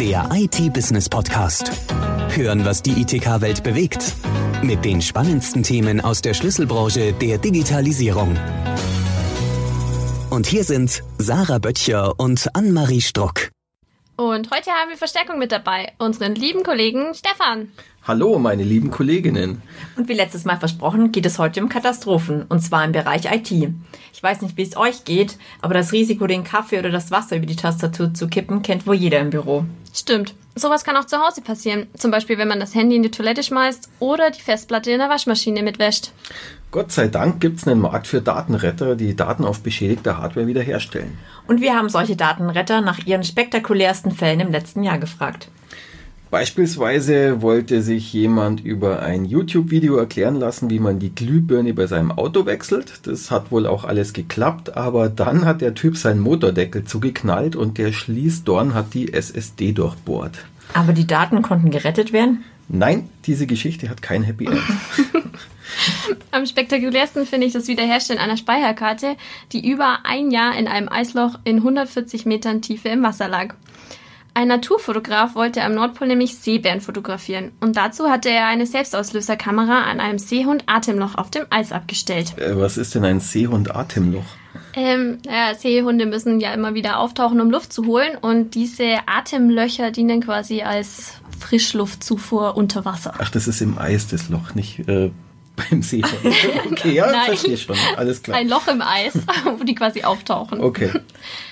Der 0.00 0.28
IT-Business-Podcast. 0.32 1.70
Hören, 2.30 2.64
was 2.64 2.82
die 2.82 3.00
ITK-Welt 3.00 3.62
bewegt. 3.62 4.16
Mit 4.60 4.84
den 4.84 5.00
spannendsten 5.00 5.62
Themen 5.62 6.00
aus 6.00 6.20
der 6.20 6.34
Schlüsselbranche 6.34 7.12
der 7.12 7.38
Digitalisierung. 7.38 8.36
Und 10.30 10.46
hier 10.46 10.64
sind 10.64 11.04
Sarah 11.18 11.58
Böttcher 11.58 12.18
und 12.18 12.48
Annemarie 12.56 13.02
Struck. 13.02 13.53
Und 14.16 14.50
heute 14.52 14.70
haben 14.70 14.90
wir 14.90 14.96
Verstärkung 14.96 15.40
mit 15.40 15.50
dabei, 15.50 15.92
unseren 15.98 16.36
lieben 16.36 16.62
Kollegen 16.62 17.14
Stefan. 17.14 17.72
Hallo, 18.06 18.38
meine 18.38 18.62
lieben 18.62 18.92
Kolleginnen. 18.92 19.60
Und 19.96 20.08
wie 20.08 20.12
letztes 20.12 20.44
Mal 20.44 20.56
versprochen, 20.56 21.10
geht 21.10 21.26
es 21.26 21.40
heute 21.40 21.60
um 21.60 21.68
Katastrophen, 21.68 22.44
und 22.48 22.60
zwar 22.60 22.84
im 22.84 22.92
Bereich 22.92 23.24
IT. 23.24 23.50
Ich 23.50 24.22
weiß 24.22 24.42
nicht, 24.42 24.56
wie 24.56 24.62
es 24.62 24.76
euch 24.76 25.04
geht, 25.04 25.36
aber 25.60 25.74
das 25.74 25.90
Risiko, 25.90 26.28
den 26.28 26.44
Kaffee 26.44 26.78
oder 26.78 26.90
das 26.90 27.10
Wasser 27.10 27.36
über 27.36 27.46
die 27.46 27.56
Tastatur 27.56 28.14
zu 28.14 28.28
kippen, 28.28 28.62
kennt 28.62 28.86
wohl 28.86 28.94
jeder 28.94 29.18
im 29.18 29.30
Büro. 29.30 29.64
Stimmt. 29.92 30.34
Sowas 30.54 30.84
kann 30.84 30.96
auch 30.96 31.06
zu 31.06 31.18
Hause 31.18 31.40
passieren. 31.40 31.88
Zum 31.98 32.12
Beispiel, 32.12 32.38
wenn 32.38 32.46
man 32.46 32.60
das 32.60 32.76
Handy 32.76 32.94
in 32.94 33.02
die 33.02 33.10
Toilette 33.10 33.42
schmeißt 33.42 33.88
oder 33.98 34.30
die 34.30 34.40
Festplatte 34.40 34.92
in 34.92 34.98
der 34.98 35.08
Waschmaschine 35.08 35.64
mitwäscht. 35.64 36.12
Gott 36.74 36.90
sei 36.90 37.06
Dank 37.06 37.40
gibt 37.40 37.60
es 37.60 37.68
einen 37.68 37.82
Markt 37.82 38.08
für 38.08 38.20
Datenretter, 38.20 38.96
die 38.96 39.14
Daten 39.14 39.44
auf 39.44 39.60
beschädigter 39.60 40.18
Hardware 40.18 40.48
wiederherstellen. 40.48 41.16
Und 41.46 41.60
wir 41.60 41.76
haben 41.76 41.88
solche 41.88 42.16
Datenretter 42.16 42.80
nach 42.80 42.98
ihren 43.06 43.22
spektakulärsten 43.22 44.10
Fällen 44.10 44.40
im 44.40 44.50
letzten 44.50 44.82
Jahr 44.82 44.98
gefragt. 44.98 45.46
Beispielsweise 46.32 47.42
wollte 47.42 47.80
sich 47.80 48.12
jemand 48.12 48.58
über 48.64 49.02
ein 49.02 49.24
YouTube-Video 49.24 49.94
erklären 49.94 50.34
lassen, 50.34 50.68
wie 50.68 50.80
man 50.80 50.98
die 50.98 51.14
Glühbirne 51.14 51.74
bei 51.74 51.86
seinem 51.86 52.10
Auto 52.10 52.44
wechselt. 52.44 53.06
Das 53.06 53.30
hat 53.30 53.52
wohl 53.52 53.68
auch 53.68 53.84
alles 53.84 54.12
geklappt, 54.12 54.76
aber 54.76 55.08
dann 55.08 55.44
hat 55.44 55.60
der 55.60 55.74
Typ 55.74 55.96
seinen 55.96 56.18
Motordeckel 56.18 56.82
zugeknallt 56.82 57.54
und 57.54 57.78
der 57.78 57.92
Schließdorn 57.92 58.74
hat 58.74 58.94
die 58.94 59.12
SSD 59.12 59.70
durchbohrt. 59.70 60.44
Aber 60.72 60.92
die 60.92 61.06
Daten 61.06 61.40
konnten 61.40 61.70
gerettet 61.70 62.12
werden? 62.12 62.42
Nein, 62.68 63.08
diese 63.26 63.46
Geschichte 63.46 63.88
hat 63.90 64.02
kein 64.02 64.22
Happy 64.22 64.46
End. 64.46 64.60
Am 66.30 66.46
spektakulärsten 66.46 67.26
finde 67.26 67.46
ich 67.46 67.52
das 67.52 67.68
Wiederherstellen 67.68 68.20
einer 68.20 68.36
Speicherkarte, 68.36 69.16
die 69.52 69.68
über 69.68 70.00
ein 70.04 70.30
Jahr 70.30 70.56
in 70.56 70.68
einem 70.68 70.88
Eisloch 70.88 71.38
in 71.44 71.56
140 71.56 72.26
Metern 72.26 72.62
Tiefe 72.62 72.88
im 72.88 73.02
Wasser 73.02 73.28
lag. 73.28 73.54
Ein 74.36 74.48
Naturfotograf 74.48 75.36
wollte 75.36 75.62
am 75.62 75.74
Nordpol 75.74 76.08
nämlich 76.08 76.36
Seebären 76.36 76.80
fotografieren 76.80 77.52
und 77.60 77.76
dazu 77.76 78.10
hatte 78.10 78.30
er 78.30 78.48
eine 78.48 78.66
Selbstauslöserkamera 78.66 79.84
an 79.84 80.00
einem 80.00 80.18
Seehund-Atemloch 80.18 81.14
auf 81.14 81.30
dem 81.30 81.46
Eis 81.50 81.70
abgestellt. 81.70 82.36
Äh, 82.36 82.58
was 82.58 82.76
ist 82.76 82.96
denn 82.96 83.04
ein 83.04 83.20
Seehund-Atemloch? 83.20 84.24
Ähm, 84.74 85.18
ja, 85.24 85.54
Seehunde 85.54 86.06
müssen 86.06 86.40
ja 86.40 86.52
immer 86.52 86.74
wieder 86.74 86.98
auftauchen, 86.98 87.40
um 87.40 87.48
Luft 87.48 87.72
zu 87.72 87.86
holen 87.86 88.16
und 88.20 88.56
diese 88.56 88.98
Atemlöcher 89.06 89.92
dienen 89.92 90.20
quasi 90.20 90.62
als 90.62 91.20
Frischluftzufuhr 91.38 92.56
unter 92.56 92.84
Wasser. 92.84 93.14
Ach, 93.18 93.30
das 93.30 93.48
ist 93.48 93.60
im 93.60 93.78
Eis 93.78 94.08
das 94.08 94.28
Loch, 94.28 94.54
nicht 94.54 94.80
äh, 94.88 95.10
beim 95.70 95.82
Seehund. 95.82 96.12
Okay, 96.70 96.92
ja, 96.92 97.08
verstehe 97.24 97.56
schon. 97.56 97.76
Alles 97.96 98.22
klar. 98.22 98.36
Ein 98.36 98.48
Loch 98.48 98.66
im 98.68 98.82
Eis, 98.82 99.14
wo 99.58 99.64
die 99.64 99.74
quasi 99.74 100.02
auftauchen. 100.02 100.60
Okay. 100.60 100.90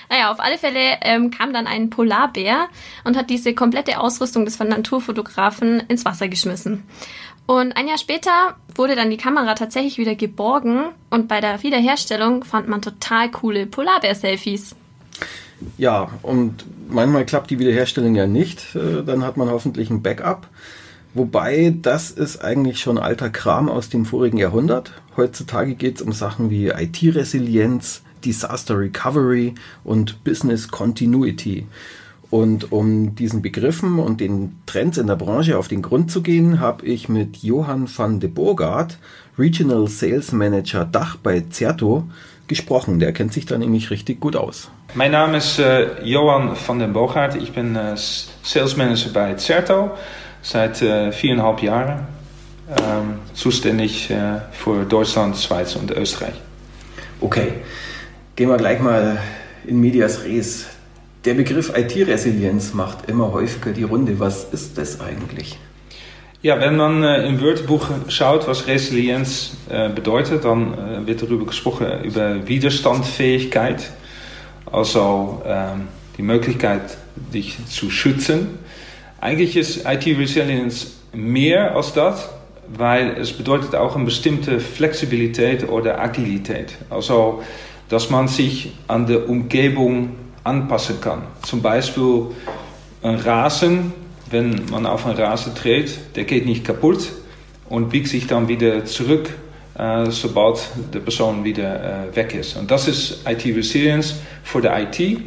Naja, 0.09 0.31
auf 0.31 0.39
alle 0.39 0.57
Fälle 0.57 0.97
ähm, 1.01 1.31
kam 1.31 1.53
dann 1.53 1.67
ein 1.67 1.89
Polarbär 1.89 2.67
und 3.03 3.15
hat 3.15 3.29
diese 3.29 3.53
komplette 3.53 3.99
Ausrüstung 3.99 4.45
des 4.45 4.59
Naturfotografen 4.59 5.79
ins 5.87 6.05
Wasser 6.05 6.27
geschmissen. 6.27 6.83
Und 7.45 7.75
ein 7.75 7.87
Jahr 7.87 7.97
später 7.97 8.55
wurde 8.75 8.95
dann 8.95 9.09
die 9.09 9.17
Kamera 9.17 9.53
tatsächlich 9.55 9.97
wieder 9.97 10.15
geborgen 10.15 10.85
und 11.09 11.27
bei 11.27 11.41
der 11.41 11.61
Wiederherstellung 11.61 12.43
fand 12.43 12.69
man 12.69 12.81
total 12.81 13.31
coole 13.31 13.65
Polarbär-Selfies. 13.65 14.75
Ja, 15.77 16.09
und 16.21 16.65
manchmal 16.89 17.25
klappt 17.25 17.49
die 17.49 17.59
Wiederherstellung 17.59 18.15
ja 18.15 18.27
nicht. 18.27 18.75
Äh, 18.75 19.03
Dann 19.03 19.23
hat 19.23 19.37
man 19.37 19.49
hoffentlich 19.49 19.89
ein 19.89 20.01
Backup. 20.01 20.47
Wobei, 21.13 21.75
das 21.81 22.09
ist 22.09 22.43
eigentlich 22.43 22.79
schon 22.79 22.97
alter 22.97 23.29
Kram 23.29 23.69
aus 23.69 23.89
dem 23.89 24.05
vorigen 24.05 24.37
Jahrhundert. 24.37 24.93
Heutzutage 25.15 25.75
geht 25.75 25.97
es 25.97 26.01
um 26.01 26.11
Sachen 26.11 26.49
wie 26.49 26.69
IT-Resilienz, 26.69 28.01
Disaster 28.25 28.79
Recovery 28.79 29.53
und 29.83 30.23
Business 30.23 30.69
Continuity. 30.69 31.67
Und 32.31 32.71
um 32.71 33.13
diesen 33.13 33.43
Begriffen 33.43 33.99
und 33.99 34.19
den 34.19 34.55
Trends 34.65 34.97
in 34.97 35.05
der 35.05 35.17
Branche 35.17 35.55
auf 35.55 35.67
den 35.67 35.83
Grund 35.83 36.09
zu 36.09 36.23
gehen, 36.23 36.59
habe 36.59 36.83
ich 36.83 37.07
mit 37.07 37.37
Johann 37.37 37.87
van 37.95 38.19
de 38.19 38.27
Bogaert, 38.27 38.97
Regional 39.37 39.87
Sales 39.87 40.31
Manager 40.31 40.83
Dach 40.83 41.17
bei 41.17 41.41
Zerto, 41.41 42.05
gesprochen. 42.47 42.99
Der 42.99 43.13
kennt 43.13 43.33
sich 43.33 43.45
da 43.45 43.57
nämlich 43.57 43.89
richtig 43.89 44.19
gut 44.19 44.35
aus. 44.35 44.69
Mijn 44.93 45.11
naam 45.11 45.33
is 45.33 45.57
eh, 45.59 45.87
Johan 46.03 46.55
van 46.67 46.79
den 46.79 46.91
Boogaard. 46.93 47.35
Ik 47.35 47.53
ben 47.53 47.75
eh, 47.75 47.95
s- 47.95 48.29
sales 48.41 48.75
manager 48.75 49.11
bij 49.11 49.35
Certo 49.37 49.91
seit 50.41 50.81
äh, 50.81 51.11
viereinhalb 51.11 51.61
Jahren. 51.61 52.07
Ähm, 52.69 53.19
zuständig 53.33 54.09
äh, 54.09 54.39
für 54.51 54.85
Deutschland, 54.85 55.37
Schweiz 55.37 55.75
und 55.75 55.91
Österreich. 55.91 56.35
Okay, 57.19 57.53
gehen 58.35 58.49
wir 58.49 58.57
gleich 58.57 58.79
mal 58.79 59.17
in 59.65 59.79
Medias 59.81 60.23
Res. 60.23 60.65
Der 61.25 61.33
Begriff 61.35 61.71
IT-Resilienz 61.75 62.73
macht 62.73 63.09
immer 63.09 63.31
häufiger 63.31 63.71
die 63.71 63.83
Runde. 63.83 64.19
Was 64.19 64.45
ist 64.51 64.77
das 64.77 64.99
eigentlich? 65.01 65.57
Ja, 66.43 66.59
wenn 66.59 66.75
man 66.75 67.01
äh, 67.05 67.25
im 67.25 67.39
Wörterbuch 67.39 67.87
schaut, 68.09 68.49
was 68.49 68.67
Resilienz 68.67 69.55
äh, 69.69 69.87
bedeutet, 69.87 70.43
dann 70.43 70.73
äh, 70.73 71.07
wird 71.07 71.21
darüber 71.21 71.45
gesprochen, 71.45 71.87
über 72.03 72.45
Widerstandsfähigkeit. 72.45 73.89
Also 74.69 75.41
ähm, 75.45 75.87
die 76.17 76.21
Möglichkeit, 76.21 76.97
dich 77.33 77.65
zu 77.67 77.89
schützen. 77.89 78.59
Eigentlich 79.21 79.55
ist 79.55 79.85
IT-Resilienz 79.85 80.97
mehr 81.13 81.77
als 81.77 81.93
das, 81.93 82.29
weil 82.67 83.11
es 83.11 83.31
bedeutet 83.31 83.73
auch 83.73 83.95
eine 83.95 84.03
bestimmte 84.03 84.59
Flexibilität 84.59 85.69
oder 85.69 86.01
Agilität. 86.01 86.75
Also, 86.89 87.41
dass 87.87 88.09
man 88.09 88.27
sich 88.27 88.73
an 88.89 89.07
der 89.07 89.29
Umgebung 89.29 90.17
anpassen 90.43 90.99
kann. 90.99 91.21
Zum 91.43 91.61
Beispiel 91.61 92.25
ein 93.01 93.15
Rasen, 93.15 93.93
wenn 94.33 94.65
man 94.69 94.85
auf 94.85 95.05
einen 95.05 95.17
Rasen 95.17 95.53
dreht, 95.55 95.97
der 96.15 96.25
geht 96.25 96.45
nicht 96.45 96.65
kaputt 96.65 97.13
und 97.69 97.89
biegt 97.89 98.07
sich 98.07 98.27
dann 98.27 98.47
wieder 98.47 98.83
zurück, 98.85 99.29
äh, 99.77 100.09
sobald 100.09 100.59
die 100.93 100.99
Person 100.99 101.43
wieder 101.43 102.09
äh, 102.09 102.15
weg 102.15 102.33
ist. 102.33 102.57
Und 102.57 102.69
das 102.69 102.87
ist 102.87 103.27
IT-Resilience 103.27 104.15
für 104.43 104.61
die 104.61 104.67
IT, 104.67 105.21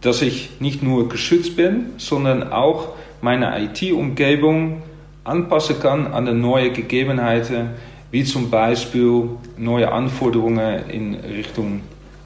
dass 0.00 0.22
ich 0.22 0.60
nicht 0.60 0.82
nur 0.82 1.08
geschützt 1.08 1.56
bin, 1.56 1.90
sondern 1.98 2.50
auch 2.52 2.94
meine 3.20 3.62
IT-Umgebung 3.62 4.82
anpassen 5.24 5.78
kann 5.78 6.06
an 6.08 6.26
die 6.26 6.32
neuen 6.32 6.72
Gegebenheiten, 6.72 7.70
wie 8.10 8.24
zum 8.24 8.50
Beispiel 8.50 9.24
neue 9.56 9.92
Anforderungen 9.92 10.88
in 10.88 11.14
Richtung 11.14 11.82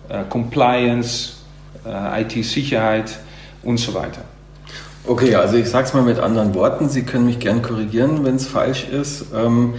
äh, 0.09 0.23
Compliance, 0.31 1.35
äh, 1.85 2.23
IT-Sicherheit 2.23 3.19
und 3.63 3.79
so 3.79 3.93
weiter. 3.95 4.23
Okay, 5.07 5.35
also 5.35 5.57
ich 5.57 5.69
sag's 5.69 5.93
mal 5.93 6.03
mit 6.03 6.19
anderen 6.19 6.55
Worten. 6.55 6.89
Sie 6.89 7.03
können 7.03 7.27
mich 7.27 7.39
gern 7.39 7.61
korrigieren, 7.61 8.25
wenn 8.25 8.37
es 8.37 8.47
falsch 8.47 8.87
ist. 8.89 9.27
Ähm, 9.35 9.75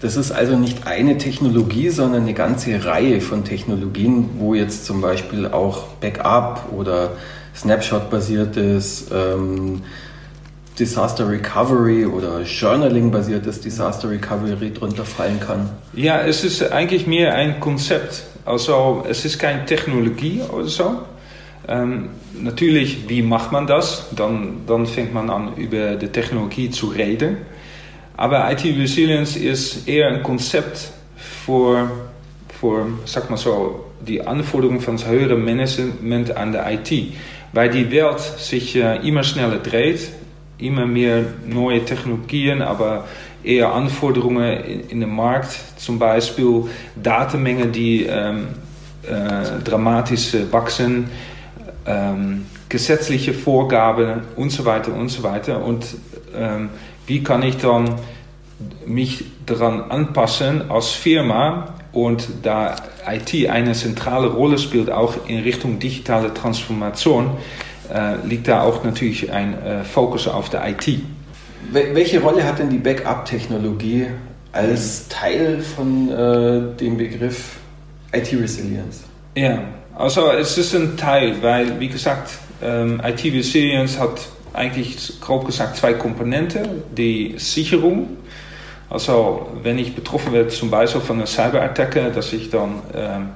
das 0.00 0.16
ist 0.16 0.32
also 0.32 0.56
nicht 0.56 0.86
eine 0.86 1.18
Technologie, 1.18 1.90
sondern 1.90 2.22
eine 2.22 2.34
ganze 2.34 2.84
Reihe 2.84 3.20
von 3.20 3.44
Technologien, 3.44 4.30
wo 4.38 4.54
jetzt 4.54 4.86
zum 4.86 5.00
Beispiel 5.00 5.46
auch 5.46 5.88
Backup 6.00 6.72
oder 6.72 7.12
Snapshot-basiertes 7.54 9.08
ähm, 9.14 9.82
Disaster 10.78 11.28
Recovery 11.28 12.06
oder 12.06 12.40
Journaling-basiertes 12.40 13.60
Disaster 13.60 14.08
Recovery 14.08 14.72
drunter 14.72 15.04
fallen 15.04 15.38
kann. 15.38 15.68
Ja, 15.92 16.22
es 16.22 16.44
ist 16.44 16.72
eigentlich 16.72 17.06
mehr 17.06 17.34
ein 17.34 17.60
Konzept. 17.60 18.22
Also 18.46 19.04
es 19.08 19.24
ist 19.24 19.38
keine 19.38 19.66
Technologie 19.66 20.40
oder 20.50 20.66
so. 20.66 21.02
Ähm, 21.68 22.10
natürlich, 22.34 23.08
wie 23.08 23.22
macht 23.22 23.52
man 23.52 23.66
das? 23.66 24.08
Dann, 24.16 24.62
dann 24.66 24.86
fängt 24.86 25.14
man 25.14 25.30
an, 25.30 25.54
über 25.56 25.94
die 25.94 26.08
Technologie 26.08 26.70
zu 26.70 26.88
reden. 26.88 27.38
Aber 28.16 28.50
IT 28.50 28.64
Resilience 28.64 29.36
ist 29.36 29.88
eher 29.88 30.08
ein 30.08 30.22
Konzept 30.22 30.92
für, 31.16 31.90
für 32.60 32.86
sag 33.04 33.30
mal 33.30 33.36
so, 33.36 33.86
die 34.06 34.26
Anforderungen 34.26 34.80
von 34.80 34.96
das 34.96 35.06
Management 35.06 36.36
an 36.36 36.52
der 36.52 36.70
IT. 36.72 36.92
Weil 37.52 37.70
die 37.70 37.90
Welt 37.90 38.20
sich 38.20 38.76
äh, 38.76 38.96
immer 39.06 39.22
schneller 39.22 39.58
dreht, 39.58 40.08
immer 40.58 40.86
mehr 40.86 41.24
neue 41.46 41.84
Technologien, 41.84 42.62
aber 42.62 43.06
eher 43.44 43.72
Anforderungen 43.72 44.64
in, 44.64 44.88
in 44.88 45.00
den 45.00 45.14
Markt, 45.14 45.58
zum 45.76 45.98
Beispiel 45.98 46.64
Datenmengen, 47.00 47.72
die 47.72 48.04
ähm, 48.04 48.48
äh, 49.02 49.62
dramatisch 49.62 50.34
äh, 50.34 50.50
wachsen, 50.50 51.10
ähm, 51.86 52.46
gesetzliche 52.68 53.34
Vorgaben 53.34 54.22
und 54.36 54.50
so 54.50 54.64
weiter 54.64 54.94
und 54.94 55.08
so 55.08 55.22
weiter. 55.22 55.64
Und 55.64 55.86
ähm, 56.34 56.70
wie 57.06 57.22
kann 57.22 57.42
ich 57.42 57.56
dann 57.56 57.96
mich 58.86 59.24
daran 59.46 59.90
anpassen 59.90 60.70
als 60.70 60.90
Firma 60.90 61.74
und 61.92 62.28
da 62.42 62.76
IT 63.06 63.48
eine 63.48 63.72
zentrale 63.72 64.28
Rolle 64.28 64.58
spielt, 64.58 64.90
auch 64.90 65.14
in 65.26 65.40
Richtung 65.40 65.78
digitale 65.78 66.32
Transformation, 66.32 67.32
äh, 67.92 68.14
liegt 68.26 68.48
da 68.48 68.62
auch 68.62 68.84
natürlich 68.84 69.30
ein 69.30 69.60
äh, 69.62 69.84
Fokus 69.84 70.28
auf 70.28 70.48
der 70.48 70.68
IT. 70.68 71.00
Welche 71.70 72.20
Rolle 72.20 72.44
hat 72.44 72.58
denn 72.58 72.70
die 72.70 72.78
Backup-Technologie 72.78 74.06
als 74.52 75.08
Teil 75.08 75.60
von 75.60 76.08
äh, 76.10 76.76
dem 76.76 76.96
Begriff 76.96 77.56
IT-Resilience? 78.12 79.04
Ja, 79.34 79.62
also 79.96 80.30
es 80.30 80.56
ist 80.58 80.74
ein 80.74 80.96
Teil, 80.96 81.42
weil 81.42 81.78
wie 81.80 81.88
gesagt, 81.88 82.30
ähm, 82.62 83.00
IT-Resilience 83.04 83.98
hat 83.98 84.20
eigentlich 84.52 85.20
grob 85.20 85.46
gesagt 85.46 85.76
zwei 85.76 85.94
Komponenten. 85.94 86.82
Die 86.96 87.34
Sicherung, 87.38 88.16
also 88.88 89.48
wenn 89.62 89.78
ich 89.78 89.94
betroffen 89.94 90.32
werde 90.32 90.48
zum 90.48 90.70
Beispiel 90.70 91.00
von 91.00 91.16
einer 91.16 91.26
Cyberattacke, 91.26 92.10
dass 92.14 92.32
ich 92.32 92.50
dann 92.50 92.82
ähm, 92.94 93.28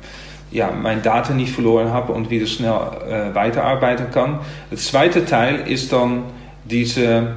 ja, 0.51 0.71
meine 0.71 1.01
Daten 1.01 1.37
nicht 1.37 1.53
verloren 1.53 1.93
habe 1.93 2.13
und 2.13 2.31
wieder 2.31 2.47
schnell 2.47 2.73
äh, 3.09 3.35
weiterarbeiten 3.35 4.11
kann. 4.11 4.41
Der 4.71 4.79
zweite 4.79 5.25
Teil 5.25 5.69
ist 5.69 5.93
dann 5.93 6.25
diese, 6.65 7.35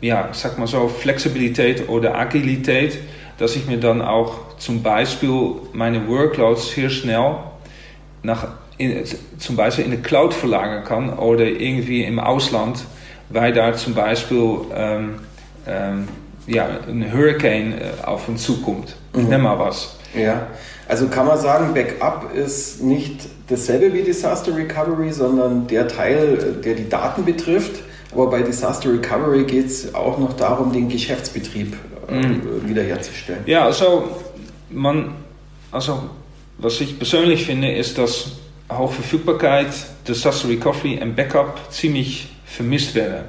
ja, 0.00 0.28
sag 0.32 0.58
mal 0.58 0.66
so, 0.66 0.88
Flexibilität 0.88 1.88
oder 1.88 2.16
Agilität, 2.16 2.98
dass 3.38 3.56
ich 3.56 3.66
mir 3.66 3.78
dann 3.78 4.02
auch 4.02 4.56
zum 4.58 4.82
Beispiel 4.82 5.54
meine 5.72 6.06
Workloads 6.08 6.72
sehr 6.74 6.90
schnell 6.90 7.36
nach, 8.22 8.48
in, 8.78 9.04
zum 9.38 9.56
Beispiel 9.56 9.84
in 9.84 9.90
die 9.92 9.96
Cloud 9.98 10.34
verlagern 10.34 10.84
kann 10.84 11.10
oder 11.10 11.44
irgendwie 11.44 12.04
im 12.04 12.18
Ausland, 12.18 12.84
weil 13.28 13.52
da 13.52 13.74
zum 13.74 13.94
Beispiel 13.94 14.58
ähm, 14.74 15.14
ähm, 15.66 16.08
ja, 16.46 16.68
ein 16.88 17.12
Hurricane 17.12 17.72
äh, 17.72 18.04
auf 18.04 18.28
uns 18.28 18.42
zukommt. 18.42 18.96
Mhm. 19.14 19.28
Nimm 19.28 19.42
mal 19.42 19.58
was. 19.58 19.96
Ja, 20.14 20.46
also 20.88 21.06
kann 21.06 21.26
man 21.26 21.38
sagen, 21.38 21.72
Backup 21.72 22.34
ist 22.34 22.82
nicht 22.82 23.28
dasselbe 23.48 23.94
wie 23.94 24.02
Disaster 24.02 24.54
Recovery, 24.54 25.12
sondern 25.12 25.66
der 25.66 25.88
Teil, 25.88 26.56
der 26.64 26.74
die 26.74 26.88
Daten 26.88 27.24
betrifft. 27.24 27.82
Aber 28.12 28.28
bei 28.28 28.42
Disaster 28.42 28.92
Recovery 28.92 29.44
geht 29.44 29.66
es 29.66 29.94
auch 29.94 30.18
noch 30.18 30.34
darum, 30.34 30.72
den 30.72 30.88
Geschäftsbetrieb 30.88 31.74
äh, 32.08 32.14
mhm. 32.14 32.68
wiederherzustellen. 32.68 33.40
Ja, 33.46 33.64
also 33.64 34.08
man, 34.68 35.14
also 35.70 36.02
was 36.62 36.80
ich 36.80 36.96
persönlich 36.96 37.44
finde, 37.44 37.72
ist, 37.72 37.98
dass 37.98 38.32
Hochverfügbarkeit, 38.70 39.68
Disaster 40.06 40.48
Recovery 40.48 40.98
und 41.02 41.16
Backup 41.16 41.58
ziemlich 41.70 42.28
vermisst 42.44 42.94
werden. 42.94 43.24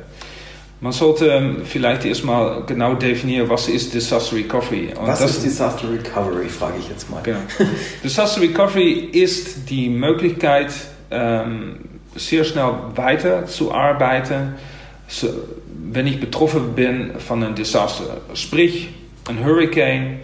Man 0.80 0.92
sollte 0.92 1.28
ähm, 1.28 1.62
vielleicht 1.64 2.04
erstmal 2.04 2.64
genau 2.66 2.94
definieren, 2.96 3.50
was 3.50 3.70
ist 3.70 3.94
Disaster 3.94 4.36
Recovery. 4.36 4.90
Und 5.00 5.08
was 5.08 5.22
ist 5.22 5.44
Disaster 5.44 5.90
Recovery, 5.90 6.50
frage 6.50 6.76
ich 6.80 6.90
jetzt 6.90 7.10
mal. 7.10 7.24
Genau. 7.24 7.40
Disaster 8.04 8.42
Recovery 8.42 9.10
ist 9.14 9.70
die 9.70 9.88
Möglichkeit, 9.90 10.74
ähm, 11.10 11.78
sehr 12.16 12.44
schnell 12.44 12.74
weiterzuarbeiten, 12.96 14.56
wenn 15.86 16.06
ich 16.06 16.20
betroffen 16.20 16.76
bin 16.76 17.18
von 17.18 17.44
einem 17.44 17.56
Desaster. 17.56 18.22
Sprich, 18.34 18.90
ein 19.30 19.44
Hurricane, 19.44 20.20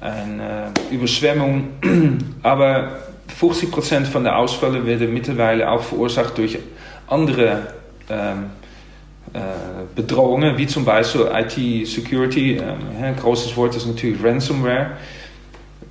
eine 0.00 0.72
äh, 0.90 0.94
Überschwemmung, 0.94 1.68
aber 2.42 3.00
50% 3.40 4.06
von 4.06 4.24
den 4.24 4.32
Ausfällen 4.32 4.86
werden 4.86 5.12
mittlerweile 5.12 5.70
auch 5.70 5.82
verursacht 5.82 6.36
durch 6.38 6.58
andere 7.06 7.74
ähm, 8.08 8.50
äh, 9.32 9.38
Bedrohungen, 9.94 10.56
wie 10.58 10.66
zum 10.66 10.84
Beispiel 10.84 11.28
IT-Security. 11.32 12.56
Ähm, 12.56 12.78
ein 13.00 13.16
großes 13.16 13.56
Wort 13.56 13.76
ist 13.76 13.86
natürlich 13.86 14.22
Ransomware. 14.22 14.92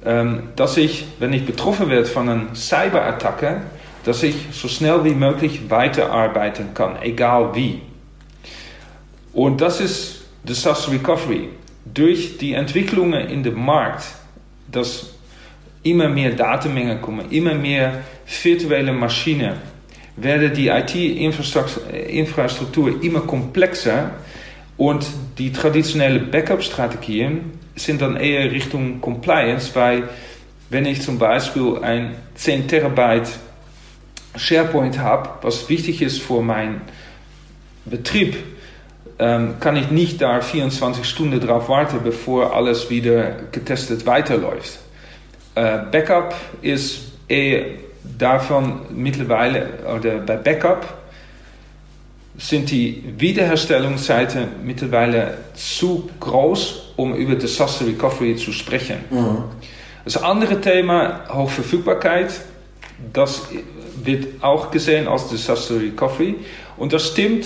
Ähm, 0.05 0.49
dass 0.55 0.77
ich, 0.77 1.05
wenn 1.19 1.33
ich 1.33 1.45
betroffen 1.45 1.89
werde 1.89 2.05
von 2.05 2.29
einer 2.29 2.55
Cyberattacke, 2.55 3.61
dass 4.05 4.23
ich 4.23 4.35
so 4.51 4.67
schnell 4.67 5.03
wie 5.03 5.13
möglich 5.13 5.69
weiterarbeiten 5.69 6.73
kann, 6.73 7.01
egal 7.01 7.53
wie. 7.53 7.81
Und 9.33 9.59
das 9.61 9.81
ist 9.81 10.21
Disaster 10.43 10.91
Recovery. 10.91 11.49
Durch 11.85 12.37
die 12.37 12.53
Entwicklungen 12.53 13.29
in 13.29 13.43
dem 13.43 13.63
Markt, 13.63 14.05
dass 14.71 15.13
immer 15.83 16.09
mehr 16.09 16.31
Datenmengen 16.31 16.99
kommen, 17.01 17.29
immer 17.31 17.53
mehr 17.55 18.01
virtuelle 18.43 18.91
Maschinen, 18.93 19.53
werden 20.15 20.53
die 20.53 20.67
IT-Infrastruktur 20.67 23.01
immer 23.01 23.21
komplexer 23.21 24.11
und 24.77 25.07
die 25.37 25.51
traditionellen 25.51 26.29
Backup-Strategien 26.29 27.53
sind 27.75 28.01
dann 28.01 28.17
eher 28.17 28.51
Richtung 28.51 29.01
Compliance, 29.01 29.71
weil 29.73 30.09
wenn 30.69 30.85
ich 30.85 31.01
zum 31.01 31.17
Beispiel 31.17 31.79
ein 31.81 32.15
10 32.35 32.67
Terabyte 32.67 33.29
SharePoint 34.35 34.99
habe, 34.99 35.29
was 35.41 35.69
wichtig 35.69 36.01
ist 36.01 36.21
für 36.21 36.41
meinen 36.41 36.81
Betrieb, 37.85 38.35
ähm, 39.19 39.55
kann 39.59 39.75
ich 39.75 39.91
nicht 39.91 40.21
da 40.21 40.39
24 40.39 41.05
Stunden 41.05 41.39
drauf 41.39 41.67
warten, 41.67 41.99
bevor 42.03 42.55
alles 42.55 42.89
wieder 42.89 43.35
getestet 43.51 44.05
weiterläuft. 44.05 44.79
Äh, 45.55 45.79
Backup 45.91 46.33
ist 46.61 47.01
eher 47.27 47.65
davon 48.17 48.79
mittlerweile, 48.89 49.67
oder 49.93 50.19
bei 50.19 50.37
Backup, 50.37 50.99
sind 52.37 52.71
die 52.71 53.03
Wiederherstellungszeiten 53.17 54.47
mittlerweile 54.63 55.37
zu 55.53 56.09
groß, 56.21 56.93
um 56.95 57.13
über 57.13 57.35
Disaster 57.35 57.85
Recovery 57.85 58.37
zu 58.37 58.53
sprechen. 58.53 58.99
Mhm. 59.09 59.43
Das 60.05 60.23
andere 60.23 60.61
Thema, 60.61 61.25
Hochverfügbarkeit, 61.29 62.31
das 63.11 63.41
wird 64.01 64.41
auch 64.41 64.71
gesehen 64.71 65.09
als 65.09 65.27
Disaster 65.27 65.75
Recovery. 65.79 66.35
Und 66.77 66.93
das 66.93 67.07
stimmt 67.07 67.45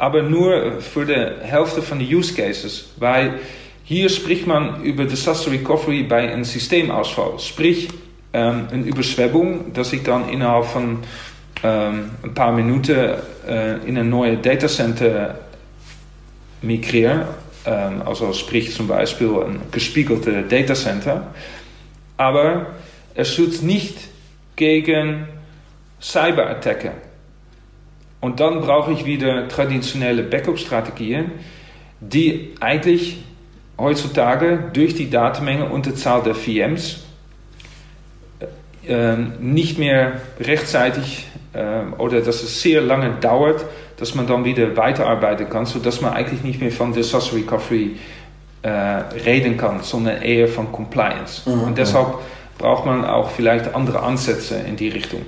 aber 0.00 0.22
nur 0.22 0.80
für 0.80 1.04
die 1.04 1.46
Hälfte 1.46 1.82
von 1.82 1.98
den 1.98 2.08
Use 2.08 2.32
Cases, 2.32 2.86
weil 2.96 3.34
hier 3.84 4.08
spricht 4.08 4.46
man 4.46 4.82
über 4.82 5.04
Disaster 5.04 5.52
Recovery 5.52 6.04
bei 6.04 6.32
einem 6.32 6.42
Systemausfall. 6.44 7.38
Sprich, 7.38 7.88
ähm, 8.32 8.68
eine 8.72 8.84
Überschwemmung, 8.84 9.74
dass 9.74 9.92
ich 9.92 10.02
dann 10.02 10.30
innerhalb 10.30 10.64
von 10.64 11.00
ähm, 11.62 12.12
ein 12.22 12.32
paar 12.32 12.50
Minuten 12.52 12.96
äh, 13.46 13.76
in 13.86 13.98
ein 13.98 14.08
neues 14.08 14.40
Datacenter 14.40 15.38
migriere. 16.62 17.28
Ähm, 17.66 18.00
also 18.06 18.32
sprich 18.32 18.72
zum 18.72 18.88
Beispiel 18.88 19.28
ein 19.28 19.60
gespiegelte 19.70 20.44
Datacenter. 20.44 21.34
Aber 22.16 22.68
es 23.14 23.34
schützt 23.34 23.62
nicht 23.62 23.98
gegen 24.56 25.28
Cyberattacken. 26.00 27.09
Und 28.20 28.40
dann 28.40 28.60
brauche 28.60 28.92
ich 28.92 29.04
wieder 29.04 29.48
traditionelle 29.48 30.22
Backup-Strategien, 30.22 31.32
die 32.00 32.54
eigentlich 32.60 33.22
heutzutage 33.78 34.70
durch 34.72 34.94
die 34.94 35.08
Datenmenge 35.08 35.66
und 35.66 35.86
die 35.86 35.94
Zahl 35.94 36.22
der 36.22 36.34
VMs 36.34 37.04
äh, 38.86 39.16
nicht 39.16 39.78
mehr 39.78 40.20
rechtzeitig 40.38 41.26
äh, 41.52 41.82
oder 41.98 42.20
dass 42.20 42.42
es 42.42 42.60
sehr 42.60 42.80
lange 42.82 43.10
dauert, 43.20 43.64
dass 43.96 44.14
man 44.14 44.26
dann 44.26 44.44
wieder 44.44 44.76
weiterarbeiten 44.76 45.48
kann, 45.48 45.66
sodass 45.66 46.00
man 46.00 46.12
eigentlich 46.12 46.42
nicht 46.42 46.60
mehr 46.60 46.72
von 46.72 46.92
Disaster 46.92 47.36
Recovery 47.36 47.96
äh, 48.62 48.68
reden 48.68 49.56
kann, 49.56 49.82
sondern 49.82 50.22
eher 50.22 50.48
von 50.48 50.70
Compliance. 50.72 51.48
Mhm. 51.48 51.62
Und 51.62 51.78
deshalb 51.78 52.14
braucht 52.58 52.84
man 52.84 53.04
auch 53.04 53.30
vielleicht 53.30 53.74
andere 53.74 54.02
Ansätze 54.02 54.56
in 54.56 54.76
die 54.76 54.88
Richtung. 54.88 55.22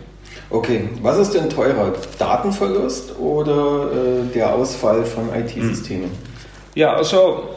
Okay, 0.53 0.87
was 1.01 1.17
ist 1.17 1.33
denn 1.33 1.49
teurer? 1.49 1.95
Datenverlust 2.19 3.19
oder 3.19 3.91
äh, 3.91 4.33
der 4.35 4.55
Ausfall 4.55 5.03
von 5.03 5.31
IT-Systemen? 5.35 6.11
Ja, 6.75 6.93
also 6.93 7.55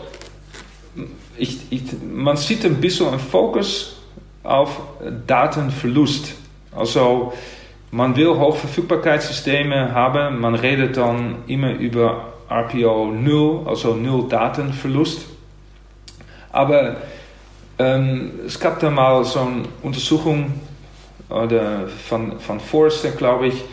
ich, 1.36 1.60
ich, 1.72 1.84
man 2.10 2.38
sieht 2.38 2.64
ein 2.64 2.80
bisschen 2.80 3.10
einen 3.10 3.20
Fokus 3.20 3.98
auf 4.44 4.80
Datenverlust. 5.28 6.36
Also 6.74 7.34
man 7.92 8.16
will 8.16 8.30
Hochverfügbarkeitssysteme 8.30 9.94
haben, 9.94 10.40
man 10.40 10.56
redet 10.56 10.96
dann 10.96 11.40
immer 11.48 11.74
über 11.74 12.34
RPO 12.50 13.08
0, 13.12 13.68
also 13.68 13.94
0 13.94 14.30
Datenverlust. 14.30 15.26
Aber 16.54 16.96
ähm, 17.78 18.40
es 18.46 18.58
gab 18.58 18.80
da 18.80 18.90
mal 18.90 19.26
so 19.26 19.42
eine 19.42 19.64
Untersuchung 19.84 20.54
oder 21.30 21.88
von, 21.88 22.40
von 22.40 22.60
Forrester, 22.60 23.12
glaube 23.12 23.48
ich, 23.48 23.64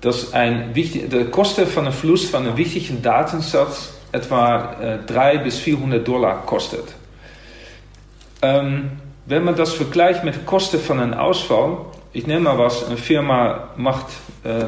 dass 0.00 0.32
ein 0.32 0.74
wichtig, 0.74 1.10
der 1.10 1.26
Kosten 1.26 1.66
von 1.66 1.84
einem 1.84 1.94
Verlust 1.94 2.30
von 2.30 2.44
einem 2.44 2.56
wichtigen 2.56 3.02
Datensatz 3.02 3.94
etwa 4.10 4.72
äh, 4.80 4.98
300 5.06 5.44
bis 5.44 5.58
400 5.58 6.06
Dollar 6.06 6.44
kostet. 6.44 6.84
Ähm, 8.42 8.90
wenn 9.26 9.44
man 9.44 9.56
das 9.56 9.72
vergleicht 9.72 10.24
mit 10.24 10.44
Kosten 10.44 10.80
von 10.80 11.00
einem 11.00 11.14
Ausfall, 11.14 11.78
ich 12.12 12.26
nehme 12.26 12.40
mal 12.40 12.58
was, 12.58 12.84
eine 12.84 12.96
Firma 12.96 13.70
macht 13.76 14.06
äh, 14.44 14.64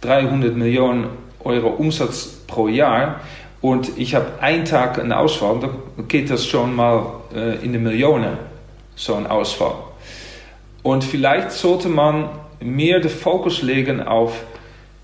300 0.00 0.56
Millionen 0.56 1.08
Euro 1.44 1.68
Umsatz 1.68 2.26
pro 2.46 2.68
Jahr 2.68 3.20
und 3.60 3.98
ich 3.98 4.14
habe 4.14 4.26
einen 4.40 4.64
Tag 4.64 4.98
einen 4.98 5.12
Ausfall, 5.12 5.60
dann 5.60 6.08
geht 6.08 6.30
das 6.30 6.46
schon 6.46 6.74
mal 6.74 7.04
äh, 7.34 7.62
in 7.64 7.72
die 7.72 7.78
Millionen, 7.78 8.38
so 8.96 9.14
ein 9.14 9.26
Ausfall. 9.26 9.74
Und 10.88 11.04
vielleicht 11.04 11.52
sollte 11.52 11.90
man 11.90 12.30
mehr 12.60 12.98
den 12.98 13.10
Fokus 13.10 13.60
legen 13.60 14.00
auf 14.00 14.32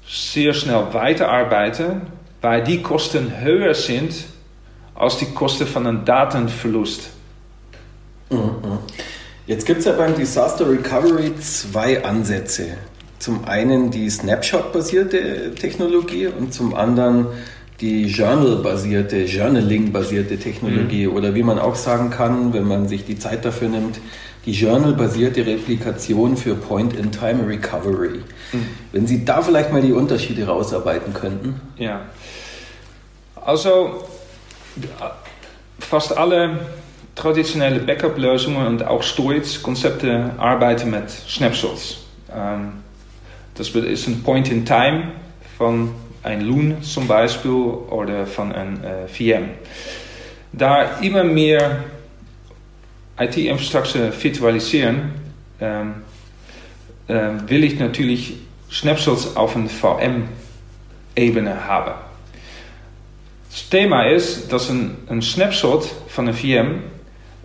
sehr 0.09 0.55
schnell 0.55 0.87
weiterarbeiten, 0.93 2.00
weil 2.41 2.64
die 2.64 2.81
Kosten 2.81 3.41
höher 3.43 3.75
sind 3.75 4.14
als 4.95 5.19
die 5.19 5.26
Kosten 5.26 5.67
von 5.67 5.87
einem 5.87 6.07
Datenverlust. 6.07 7.11
Mhm. 8.31 8.79
Jetzt 9.47 9.67
gibt 9.67 9.81
es 9.81 9.85
ja 9.85 9.93
beim 9.93 10.14
Disaster 10.14 10.67
Recovery 10.67 11.37
zwei 11.37 12.03
Ansätze. 12.03 12.79
Zum 13.19 13.45
einen 13.45 13.91
die 13.91 14.09
Snapshot-basierte 14.09 15.55
Technologie 15.55 16.29
und 16.29 16.55
zum 16.55 16.75
anderen 16.75 17.26
die 17.83 18.07
Journal-basierte, 18.07 19.25
Journaling-basierte 19.25 20.38
Technologie 20.38 21.07
mhm. 21.09 21.14
oder 21.14 21.35
wie 21.35 21.43
man 21.43 21.59
auch 21.59 21.75
sagen 21.75 22.09
kann, 22.09 22.55
wenn 22.55 22.67
man 22.67 22.88
sich 22.88 23.05
die 23.05 23.19
Zeit 23.19 23.45
dafür 23.45 23.69
nimmt, 23.69 24.00
die 24.46 24.52
Journal-basierte 24.52 25.46
Replikation 25.46 26.36
für 26.36 26.54
Point-in-Time-Recovery. 26.54 28.20
Mhm. 28.52 28.66
Wenn 28.92 29.06
Sie 29.06 29.24
da 29.24 29.42
vielleicht 29.42 29.72
mal 29.72 29.82
die 29.82 29.92
Unterschiede 29.92 30.46
rausarbeiten 30.46 31.14
könnten. 31.14 31.60
Ja, 31.78 32.02
also 33.44 34.04
fast 35.78 36.16
alle 36.16 36.58
traditionelle 37.14 37.80
Backup-Lösungen 37.80 38.66
und 38.66 38.86
auch 38.86 39.02
Storage-Konzepte 39.02 40.30
arbeiten 40.38 40.90
mit 40.90 41.10
Snapshots. 41.10 41.98
Ähm, 42.34 42.72
das 43.54 43.68
ist 43.70 44.08
ein 44.08 44.22
Point-in-Time 44.22 45.12
von 45.56 45.90
ein 46.22 46.40
Loon 46.40 46.82
zum 46.82 47.06
Beispiel 47.06 47.52
oder 47.52 48.26
von 48.26 48.52
ein 48.52 48.82
äh, 48.82 49.06
VM. 49.06 49.50
Da 50.52 50.98
immer 51.00 51.22
mehr 51.22 51.84
IT-Infrastruktur 53.18 54.12
virtualisieren, 54.21 55.12
ähm, 55.61 55.94
äh, 57.09 57.30
will 57.47 57.64
ich 57.64 57.78
natürlich 57.78 58.35
Snapshots 58.71 59.37
auf 59.37 59.56
einer 59.56 59.68
VM-Ebene 59.68 61.66
haben. 61.66 61.92
Das 63.50 63.68
Thema 63.68 64.09
ist, 64.09 64.52
dass 64.52 64.68
ein, 64.68 64.97
ein 65.09 65.23
Snapshot 65.23 65.88
von 66.09 66.26
einer 66.26 66.37
VM 66.37 66.83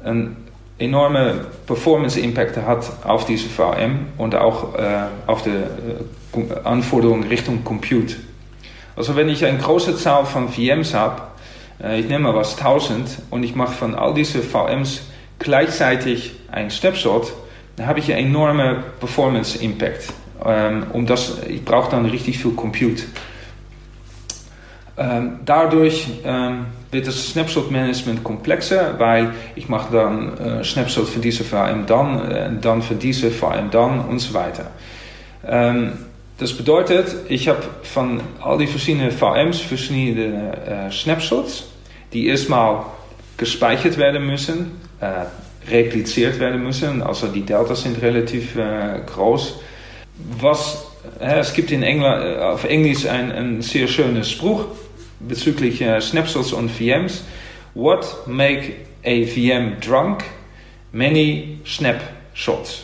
einen 0.04 0.48
enorme 0.80 1.46
Performance 1.68 2.20
Impact 2.20 2.58
hat 2.58 3.06
auf 3.06 3.26
diese 3.26 3.48
VM 3.48 4.08
und 4.18 4.34
auch 4.34 4.74
äh, 4.76 5.04
auf 5.28 5.44
die 5.44 5.50
äh, 5.50 6.60
Anforderungen 6.64 7.28
Richtung 7.28 7.64
Compute. 7.64 8.16
Also 8.96 9.16
wenn 9.16 9.30
ich 9.30 9.46
eine 9.46 9.60
große 9.60 9.98
Zahl 9.98 10.26
von 10.26 10.50
VMs 10.50 10.94
habe, 10.94 11.22
äh, 11.84 12.00
ich 12.00 12.08
nehme 12.08 12.32
mal 12.32 12.36
was 12.36 12.58
1000 12.58 13.22
und 13.30 13.44
ich 13.44 13.56
mache 13.56 13.74
von 13.74 13.94
all 13.94 14.14
diesen 14.14 14.42
VMs 14.42 15.02
gleichzeitig 15.40 16.34
ein 16.52 16.70
Snapshot, 16.70 17.34
dann 17.76 17.88
habe 17.88 18.00
ich 18.00 18.14
einen 18.14 18.28
enormen 18.28 18.84
Performance 19.00 19.58
Impact. 19.58 20.14
Ähm, 20.46 20.88
um 20.94 21.06
das, 21.06 21.38
ich 21.48 21.64
brauche 21.64 21.92
dann 21.92 22.06
richtig 22.06 22.40
viel 22.40 22.52
Compute. 22.52 23.04
Ähm, 24.98 25.40
dadurch 25.46 26.08
ähm, 26.26 26.66
wird 26.92 27.08
das 27.08 27.30
Snapshot 27.30 27.72
Management 27.72 28.24
komplexer, 28.24 29.00
weil 29.00 29.34
ich 29.56 29.70
mache 29.70 29.94
dann 29.94 30.38
äh, 30.38 30.64
Snapshot 30.64 31.08
für 31.08 31.20
diese 31.20 31.46
VM 31.46 31.86
dann, 31.86 32.32
äh, 32.32 32.50
dann 32.60 32.82
für 32.82 32.96
diese 32.96 33.32
VM 33.32 33.72
dann 33.72 34.02
und 34.02 34.20
so 34.20 34.34
weiter. 34.34 34.72
Ähm, 35.48 35.94
das 36.38 36.54
bedeutet, 36.54 37.16
ich 37.30 37.48
habe 37.48 37.64
von 37.84 38.22
all 38.42 38.58
die 38.58 38.68
verschiedenen 38.68 39.12
VMs 39.12 39.60
verschiedene 39.60 40.88
äh, 40.88 40.92
Snapshots, 40.92 41.66
die 42.12 42.28
erstmal 42.28 42.86
gespeichert 43.38 43.98
werden 43.98 44.26
müssen, 44.26 44.72
repliziert 45.70 46.40
werden 46.40 46.64
müssen. 46.64 47.02
Also 47.02 47.28
die 47.28 47.42
Deltas 47.42 47.84
sind 47.84 48.02
relativ 48.02 48.56
äh, 48.56 49.02
groß. 49.06 49.60
Was, 50.40 50.86
es 51.20 51.54
gibt 51.54 51.72
in 51.72 51.84
England, 51.84 52.40
auf 52.40 52.66
Englisch 52.66 53.06
ein, 53.06 53.32
ein 53.32 53.62
sehr 53.62 53.88
schöner 53.88 54.24
Spruch 54.24 54.66
bezüglich 55.20 55.84
Snapshots 56.02 56.54
und 56.54 56.70
VMs. 56.70 57.24
What 57.74 58.28
make 58.28 58.74
a 59.06 59.26
VM 59.26 59.80
drunk? 59.80 60.24
Many 60.92 61.60
snapshots. 61.66 62.84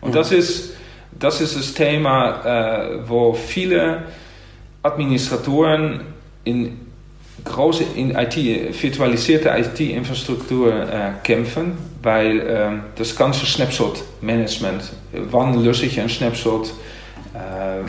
Und 0.00 0.14
das 0.14 0.32
ist, 0.32 0.76
das 1.18 1.40
ist 1.40 1.56
das 1.56 1.74
Thema, 1.74 2.44
äh, 2.44 3.08
wo 3.08 3.34
viele 3.34 4.04
Administratoren 4.82 6.00
in 6.44 6.89
große 7.44 7.84
IT, 7.96 8.36
virtualisierte 8.82 9.50
IT-Infrastruktur 9.50 10.72
äh, 10.72 11.12
kämpfen, 11.22 11.72
weil 12.02 12.40
äh, 12.40 12.70
das 12.96 13.16
ganze 13.16 13.46
Snapshot-Management, 13.46 14.82
wann 15.30 15.62
löse 15.62 15.86
ich 15.86 16.00
ein 16.00 16.08
Snapshot, 16.08 16.68
äh, 17.34 17.88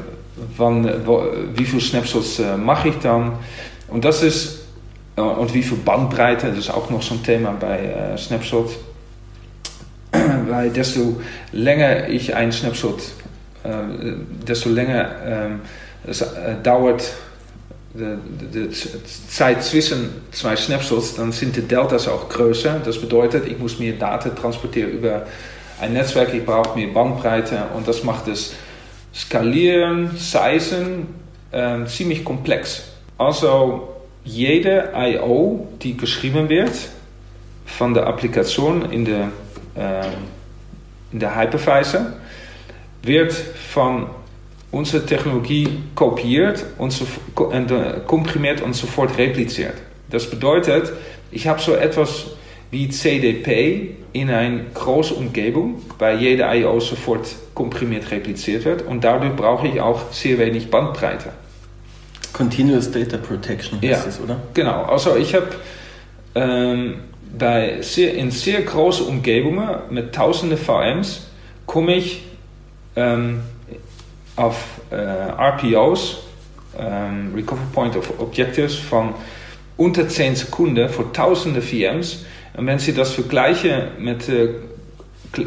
wann, 0.57 0.89
wo, 1.05 1.23
wie 1.55 1.65
viele 1.65 1.81
Snapshots 1.81 2.39
äh, 2.39 2.57
mache 2.57 2.89
ich 2.89 2.95
dann? 2.99 3.33
Und 3.87 4.05
das 4.05 4.23
ist 4.23 4.65
äh, 5.15 5.21
und 5.21 5.53
wie 5.53 5.63
viel 5.63 5.77
Bandbreite, 5.77 6.47
das 6.49 6.57
ist 6.57 6.69
auch 6.69 6.89
noch 6.89 7.09
ein 7.11 7.23
Thema 7.23 7.51
bei 7.51 7.79
äh, 7.79 8.17
Snapshot, 8.17 8.69
weil 10.47 10.69
desto 10.69 11.21
länger 11.51 12.09
ich 12.09 12.35
ein 12.35 12.51
Snapshot, 12.51 13.01
desto 14.47 14.69
länger 14.69 15.09
ähm, 15.23 15.61
es 16.03 16.25
dauert 16.63 17.13
de, 17.93 18.17
de, 18.39 18.67
de, 18.67 18.69
Zeit 19.29 19.63
zwischen 19.63 20.09
zwei 20.31 20.55
Snapshots, 20.55 21.15
dann 21.15 21.31
sind 21.31 21.55
die 21.55 21.61
Deltas 21.61 22.07
auch 22.07 22.29
größer. 22.29 22.81
Das 22.83 22.99
bedeutet, 22.99 23.47
ich 23.47 23.57
muss 23.57 23.79
mehr 23.79 23.93
Daten 23.93 24.35
transportieren 24.35 24.91
über 24.91 25.25
ein 25.79 25.93
Netzwerk, 25.93 26.33
ich 26.33 26.45
brauche 26.45 26.77
mehr 26.77 26.93
Bandbreite 26.93 27.63
und 27.75 27.87
das 27.87 28.03
macht 28.03 28.27
es 28.27 28.53
skalieren, 29.13 30.11
sizen 30.15 31.07
äh, 31.51 31.85
ziemlich 31.85 32.23
komplex. 32.23 32.83
Also 33.17 33.89
jede 34.23 34.91
I.O., 34.95 35.67
die 35.81 35.97
geschrieben 35.97 36.49
wird 36.49 36.71
von 37.65 37.93
der 37.93 38.07
Applikation 38.07 38.91
in 38.91 39.05
der, 39.05 39.31
äh, 39.75 40.07
in 41.11 41.19
der 41.19 41.35
Hypervisor, 41.35 42.13
wird 43.01 43.33
von 43.33 44.07
unsere 44.71 45.05
Technologie 45.05 45.67
kopiert 45.95 46.65
und, 46.77 46.91
so, 46.91 47.05
und 47.35 47.71
komprimiert 48.07 48.61
und 48.61 48.73
sofort 48.73 49.17
repliziert. 49.17 49.75
Das 50.09 50.29
bedeutet, 50.29 50.91
ich 51.31 51.47
habe 51.47 51.61
so 51.61 51.73
etwas 51.73 52.27
wie 52.71 52.89
CDP 52.89 53.97
in 54.13 54.29
einer 54.29 54.63
großen 54.73 55.17
Umgebung, 55.17 55.81
weil 55.99 56.19
jede 56.19 56.43
I.O. 56.43 56.79
sofort 56.79 57.27
komprimiert 57.53 58.11
repliziert 58.11 58.65
wird 58.65 58.81
und 58.83 59.03
dadurch 59.03 59.35
brauche 59.35 59.67
ich 59.67 59.79
auch 59.81 60.11
sehr 60.11 60.37
wenig 60.37 60.69
Bandbreite. 60.69 61.31
Continuous 62.33 62.89
Data 62.89 63.17
Protection 63.17 63.81
heißt 63.81 64.03
ja, 64.03 64.09
es, 64.09 64.19
oder? 64.19 64.39
Genau, 64.53 64.83
also 64.83 65.17
ich 65.17 65.35
habe 65.35 65.49
ähm, 66.35 66.95
bei 67.37 67.81
sehr, 67.81 68.13
in 68.13 68.31
sehr 68.31 68.61
großen 68.61 69.05
Umgebungen 69.05 69.67
mit 69.89 70.15
tausenden 70.15 70.57
VMs 70.57 71.27
komme 71.65 71.95
ich 71.95 72.23
ähm, 72.95 73.41
auf 74.41 74.81
äh, 74.89 74.95
RPOs, 74.95 76.17
ähm, 76.77 77.33
Recovery 77.35 77.65
Point 77.73 77.95
of 77.95 78.19
Objectives, 78.19 78.75
von 78.75 79.13
unter 79.77 80.07
10 80.07 80.35
Sekunden 80.35 80.89
für 80.89 81.11
tausende 81.13 81.61
VMs. 81.61 82.25
Und 82.55 82.67
wenn 82.67 82.79
Sie 82.79 82.93
das 82.93 83.11
vergleichen 83.11 83.83
mit 83.99 84.27
äh, 84.29 84.49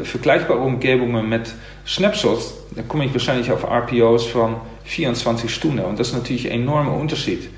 vergleichbare 0.03 0.59
Umgebungen 0.59 1.29
mit 1.29 1.53
Snapshots, 1.85 2.55
dann 2.75 2.87
komme 2.87 3.05
ich 3.05 3.13
wahrscheinlich 3.13 3.51
auf 3.51 3.63
RPOs 3.63 4.25
von 4.25 4.55
24 4.85 5.53
Stunden. 5.53 5.79
Und 5.79 5.99
das 5.99 6.09
ist 6.09 6.15
natürlich 6.15 6.47
ein 6.47 6.61
enormer 6.61 6.93
Unterschied. 6.93 7.49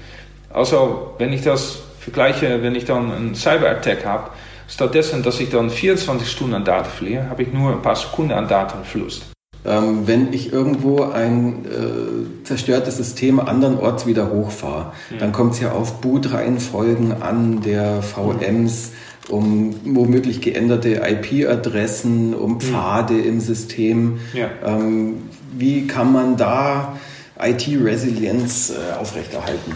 Also, 0.49 1.13
wenn 1.17 1.31
ich 1.33 1.41
das 1.41 1.79
vergleiche, 1.99 2.61
wenn 2.61 2.75
ich 2.75 2.85
dann 2.85 3.11
einen 3.11 3.35
Cyber-Attack 3.35 4.05
habe, 4.05 4.31
stattdessen, 4.67 5.23
dass 5.23 5.39
ich 5.39 5.49
dann 5.49 5.69
24 5.69 6.29
Stunden 6.29 6.55
an 6.55 6.65
Daten 6.65 6.89
verliere, 6.89 7.29
habe 7.29 7.43
ich 7.43 7.53
nur 7.53 7.71
ein 7.71 7.81
paar 7.81 7.95
Sekunden 7.95 8.33
an 8.33 8.47
Datenverlust. 8.47 9.36
Ähm, 9.65 10.07
wenn 10.07 10.31
ich 10.33 10.53
irgendwo 10.53 11.03
ein 11.03 11.65
äh, 11.65 12.45
zerstörtes 12.45 12.97
System 12.97 13.39
andernorts 13.39 14.05
wieder 14.05 14.31
hochfahre, 14.31 14.93
mhm. 15.09 15.19
dann 15.19 15.31
kommt 15.31 15.53
es 15.53 15.59
ja 15.59 15.71
auf 15.71 15.99
Bootreihenfolgen 15.99 17.21
an 17.21 17.61
der 17.61 18.01
VMs, 18.01 18.91
um 19.29 19.75
womöglich 19.83 20.39
geänderte 20.41 21.01
IP-Adressen, 21.05 22.33
um 22.33 22.53
mhm. 22.53 22.61
Pfade 22.61 23.15
mhm. 23.15 23.25
im 23.25 23.39
System. 23.41 24.19
Ja. 24.33 24.49
Ähm, 24.63 25.23
wie 25.57 25.87
kann 25.87 26.13
man 26.13 26.37
da 26.37 26.97
IT-Resilienz 27.39 28.71
äh, 28.71 28.99
aufrechterhalten? 28.99 29.73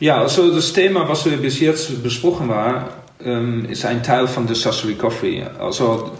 Ja, 0.00 0.20
also 0.20 0.54
das 0.54 0.72
Thema, 0.72 1.08
was 1.08 1.26
wir 1.26 1.36
bis 1.38 1.58
jetzt 1.60 2.02
besprochen 2.02 2.50
haben, 2.50 2.86
ähm, 3.24 3.66
ist 3.68 3.84
ein 3.84 4.02
Teil 4.02 4.28
von 4.28 4.46
Disaster 4.46 4.88
Recovery. 4.88 5.44
Also 5.58 6.12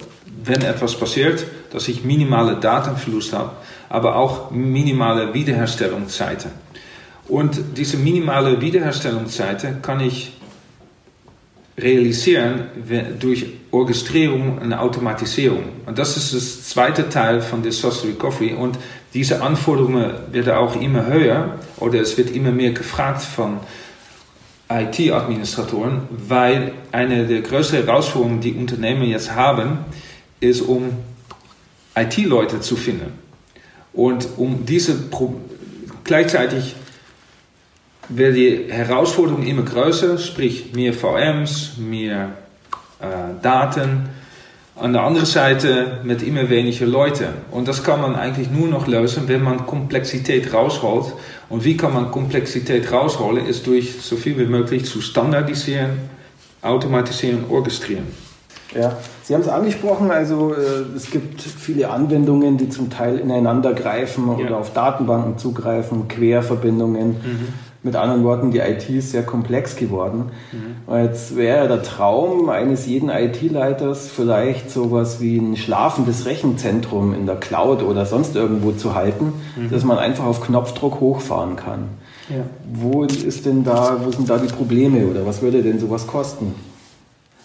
wenn 0.48 0.62
etwas 0.62 0.96
passiert, 0.96 1.46
dass 1.70 1.88
ich 1.88 2.04
minimale 2.04 2.56
Datenverlust 2.56 3.32
habe, 3.32 3.52
aber 3.88 4.16
auch 4.16 4.50
minimale 4.50 5.34
Wiederherstellungszeiten. 5.34 6.50
Und 7.28 7.60
diese 7.76 7.98
minimale 7.98 8.60
Wiederherstellungszeiten 8.60 9.82
kann 9.82 10.00
ich 10.00 10.32
realisieren 11.76 12.64
durch 13.20 13.46
Orchestrierung 13.70 14.58
und 14.58 14.72
Automatisierung. 14.72 15.64
Und 15.86 15.98
das 15.98 16.16
ist 16.16 16.34
das 16.34 16.68
zweite 16.68 17.08
Teil 17.08 17.40
von 17.40 17.62
Disaster 17.62 18.08
Recovery. 18.08 18.54
Und 18.54 18.78
diese 19.14 19.42
Anforderungen 19.42 20.12
werden 20.32 20.54
auch 20.54 20.80
immer 20.80 21.06
höher 21.06 21.58
oder 21.76 22.00
es 22.00 22.16
wird 22.18 22.30
immer 22.30 22.50
mehr 22.50 22.72
gefragt 22.72 23.22
von 23.22 23.58
IT-Administratoren, 24.70 26.02
weil 26.10 26.72
eine 26.92 27.26
der 27.26 27.40
größten 27.40 27.84
Herausforderungen, 27.84 28.40
die 28.40 28.52
Unternehmen 28.52 29.04
jetzt 29.04 29.34
haben, 29.34 29.78
ist, 30.40 30.62
um 30.62 30.90
IT-Leute 31.94 32.60
zu 32.60 32.76
finden. 32.76 33.12
Und 33.92 34.28
um 34.36 34.64
diese 34.64 34.94
Pro 34.94 35.34
gleichzeitig 36.04 36.74
wird 38.08 38.36
die 38.36 38.66
Herausforderung 38.72 39.44
immer 39.44 39.62
größer, 39.62 40.18
sprich 40.18 40.72
mehr 40.72 40.94
VMs, 40.94 41.72
mehr 41.78 42.32
äh, 43.00 43.40
Daten. 43.42 44.08
An 44.76 44.92
der 44.92 45.02
anderen 45.02 45.26
Seite 45.26 46.00
mit 46.04 46.22
immer 46.22 46.48
weniger 46.48 46.86
Leute. 46.86 47.30
Und 47.50 47.66
das 47.66 47.82
kann 47.82 48.00
man 48.00 48.14
eigentlich 48.14 48.48
nur 48.48 48.68
noch 48.68 48.86
lösen, 48.86 49.26
wenn 49.26 49.42
man 49.42 49.66
Komplexität 49.66 50.52
rausholt. 50.54 51.12
Und 51.48 51.64
wie 51.64 51.76
kann 51.76 51.92
man 51.92 52.12
Komplexität 52.12 52.92
rausholen? 52.92 53.44
Ist 53.46 53.66
durch 53.66 54.00
so 54.00 54.16
viel 54.16 54.38
wie 54.38 54.46
möglich 54.46 54.84
zu 54.84 55.00
standardisieren, 55.00 55.98
automatisieren, 56.62 57.46
orchestrieren. 57.50 58.06
Ja, 58.74 58.92
Sie 59.22 59.34
haben 59.34 59.40
es 59.40 59.48
angesprochen, 59.48 60.10
also 60.10 60.52
äh, 60.52 60.94
es 60.94 61.10
gibt 61.10 61.40
viele 61.40 61.90
Anwendungen, 61.90 62.58
die 62.58 62.68
zum 62.68 62.90
Teil 62.90 63.18
ineinander 63.18 63.72
greifen 63.72 64.28
ja. 64.38 64.46
oder 64.46 64.58
auf 64.58 64.72
Datenbanken 64.72 65.38
zugreifen, 65.38 66.08
Querverbindungen. 66.08 67.08
Mhm. 67.08 67.48
Mit 67.84 67.94
anderen 67.94 68.24
Worten, 68.24 68.50
die 68.50 68.58
IT 68.58 68.90
ist 68.90 69.12
sehr 69.12 69.22
komplex 69.22 69.76
geworden. 69.76 70.30
Mhm. 70.52 70.94
Jetzt 70.96 71.36
wäre 71.36 71.68
der 71.68 71.82
Traum 71.82 72.48
eines 72.50 72.86
jeden 72.86 73.08
IT-Leiters 73.08 74.08
vielleicht 74.08 74.70
sowas 74.70 75.20
wie 75.20 75.38
ein 75.38 75.56
schlafendes 75.56 76.26
Rechenzentrum 76.26 77.14
in 77.14 77.24
der 77.24 77.36
Cloud 77.36 77.84
oder 77.84 78.04
sonst 78.04 78.34
irgendwo 78.34 78.72
zu 78.72 78.94
halten, 78.94 79.32
mhm. 79.56 79.70
dass 79.70 79.84
man 79.84 79.96
einfach 79.96 80.24
auf 80.24 80.42
Knopfdruck 80.42 81.00
hochfahren 81.00 81.54
kann. 81.54 81.84
Ja. 82.28 82.44
Wo 82.70 83.04
ist 83.04 83.46
denn 83.46 83.64
da, 83.64 83.96
wo 84.04 84.10
sind 84.10 84.28
da 84.28 84.38
die 84.38 84.52
Probleme 84.52 85.06
oder 85.06 85.24
was 85.24 85.40
würde 85.40 85.62
denn 85.62 85.78
sowas 85.78 86.06
kosten? 86.06 86.54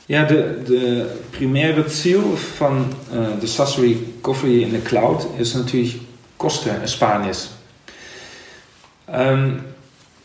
Ja, 0.07 0.24
de, 0.25 0.63
de 0.67 1.05
primäre 1.31 1.88
Ziel 1.88 2.22
von 2.57 2.88
äh, 3.12 3.39
de 3.39 3.48
SaaS 3.48 3.79
Recovery 3.79 4.63
in 4.63 4.72
der 4.72 4.81
Cloud 4.81 5.25
ist 5.39 5.55
natürlich 5.55 6.01
Kostenersparnis. 6.38 7.51
Ähm, 9.07 9.62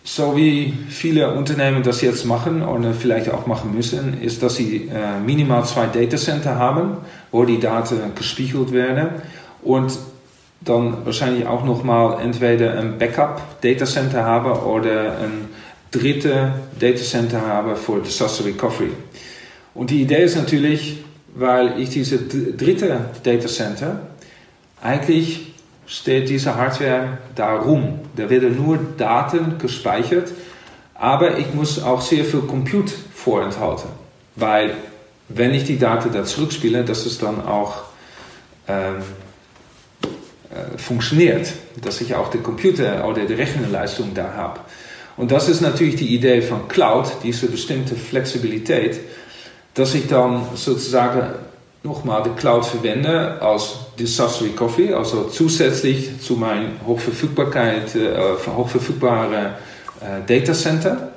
so 0.02 0.36
wie 0.36 0.72
viele 0.88 1.32
Unternehmen 1.32 1.84
das 1.84 2.00
jetzt 2.00 2.24
machen 2.24 2.62
oder 2.62 2.92
vielleicht 2.92 3.30
auch 3.30 3.46
machen 3.46 3.72
müssen, 3.72 4.20
ist, 4.20 4.42
dass 4.42 4.56
sie 4.56 4.88
äh, 4.92 5.20
minimal 5.24 5.64
zwei 5.64 5.86
Datacenter 5.86 6.56
haben, 6.56 6.96
wo 7.30 7.44
die 7.44 7.60
Daten 7.60 8.00
gespiegelt 8.16 8.72
werden 8.72 9.10
und 9.62 9.96
dann 10.60 11.04
wahrscheinlich 11.04 11.46
auch 11.46 11.64
nochmal 11.64 12.20
entweder 12.20 12.78
ein 12.80 12.98
Backup 12.98 13.60
Datacenter 13.60 14.24
haben 14.24 14.50
oder 14.50 15.18
ein 15.18 15.48
dritte 15.92 16.52
Datacenter 16.80 17.46
haben 17.46 17.76
für 17.76 18.00
Disaster 18.00 18.44
Recovery. 18.44 18.90
Und 19.78 19.90
die 19.90 20.02
Idee 20.02 20.24
ist 20.24 20.34
natürlich, 20.34 21.04
weil 21.36 21.78
ich 21.78 21.90
diese 21.90 22.18
dritte 22.18 23.10
Datacenter 23.22 24.08
eigentlich 24.82 25.52
steht 25.86 26.28
diese 26.28 26.56
Hardware 26.56 27.18
da 27.36 27.54
rum. 27.54 28.00
Da 28.16 28.28
werden 28.28 28.56
nur 28.56 28.80
Daten 28.96 29.56
gespeichert, 29.58 30.32
aber 30.94 31.38
ich 31.38 31.54
muss 31.54 31.80
auch 31.80 32.00
sehr 32.00 32.24
viel 32.24 32.40
Compute 32.40 32.92
vorenthalten, 33.14 33.90
weil 34.34 34.74
wenn 35.28 35.54
ich 35.54 35.62
die 35.62 35.78
Daten 35.78 36.12
da 36.12 36.24
zurückspiele, 36.24 36.84
dass 36.84 37.06
es 37.06 37.18
dann 37.18 37.40
auch 37.40 37.82
ähm, 38.66 38.96
äh, 40.50 40.76
funktioniert, 40.76 41.52
dass 41.80 42.00
ich 42.00 42.16
auch 42.16 42.30
den 42.30 42.42
Computer 42.42 43.06
oder 43.06 43.26
die 43.26 43.34
Rechenleistung 43.34 44.12
da 44.12 44.32
habe. 44.34 44.58
Und 45.16 45.30
das 45.30 45.48
ist 45.48 45.60
natürlich 45.60 45.94
die 45.94 46.16
Idee 46.16 46.42
von 46.42 46.66
Cloud, 46.66 47.18
diese 47.22 47.46
bestimmte 47.46 47.94
Flexibilität, 47.94 48.98
dass 49.78 49.94
ich 49.94 50.08
dann 50.08 50.42
sozusagen 50.54 51.22
nochmal 51.84 52.24
die 52.24 52.30
Cloud 52.30 52.64
verwende 52.64 53.40
als 53.40 53.76
Disaster 53.96 54.44
Recovery, 54.44 54.92
also 54.92 55.24
zusätzlich 55.24 56.20
zu 56.20 56.34
meinem 56.34 56.72
Hochverfügbarkeit, 56.84 57.94
äh, 57.94 58.18
hochverfügbare 58.56 59.54
äh, 60.00 60.26
Datacenter, 60.26 61.12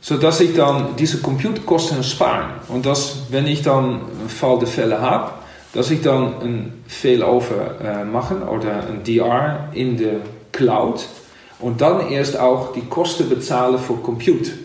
sodass 0.00 0.40
ich 0.40 0.54
dann 0.56 0.96
diese 0.96 1.18
Computerkosten 1.18 2.02
sparen. 2.02 2.54
Und 2.66 2.86
dass, 2.86 3.18
wenn 3.30 3.46
ich 3.46 3.62
dann 3.62 3.84
einen 3.84 4.28
Fall 4.28 4.58
der 4.58 4.68
Fälle 4.68 5.00
habe, 5.00 5.30
dass 5.72 5.92
ich 5.92 6.02
dann 6.02 6.40
ein 6.40 6.84
Failover 6.88 7.80
äh, 7.80 8.04
machen 8.04 8.42
oder 8.42 8.88
ein 8.88 9.04
DR 9.04 9.68
in 9.72 9.96
der 9.96 10.16
Cloud. 10.50 11.06
Und 11.60 11.80
dann 11.80 12.10
erst 12.10 12.36
auch 12.36 12.72
die 12.72 12.82
Kosten 12.82 13.28
bezahle 13.28 13.78
für 13.78 13.94
Compute, 13.94 14.63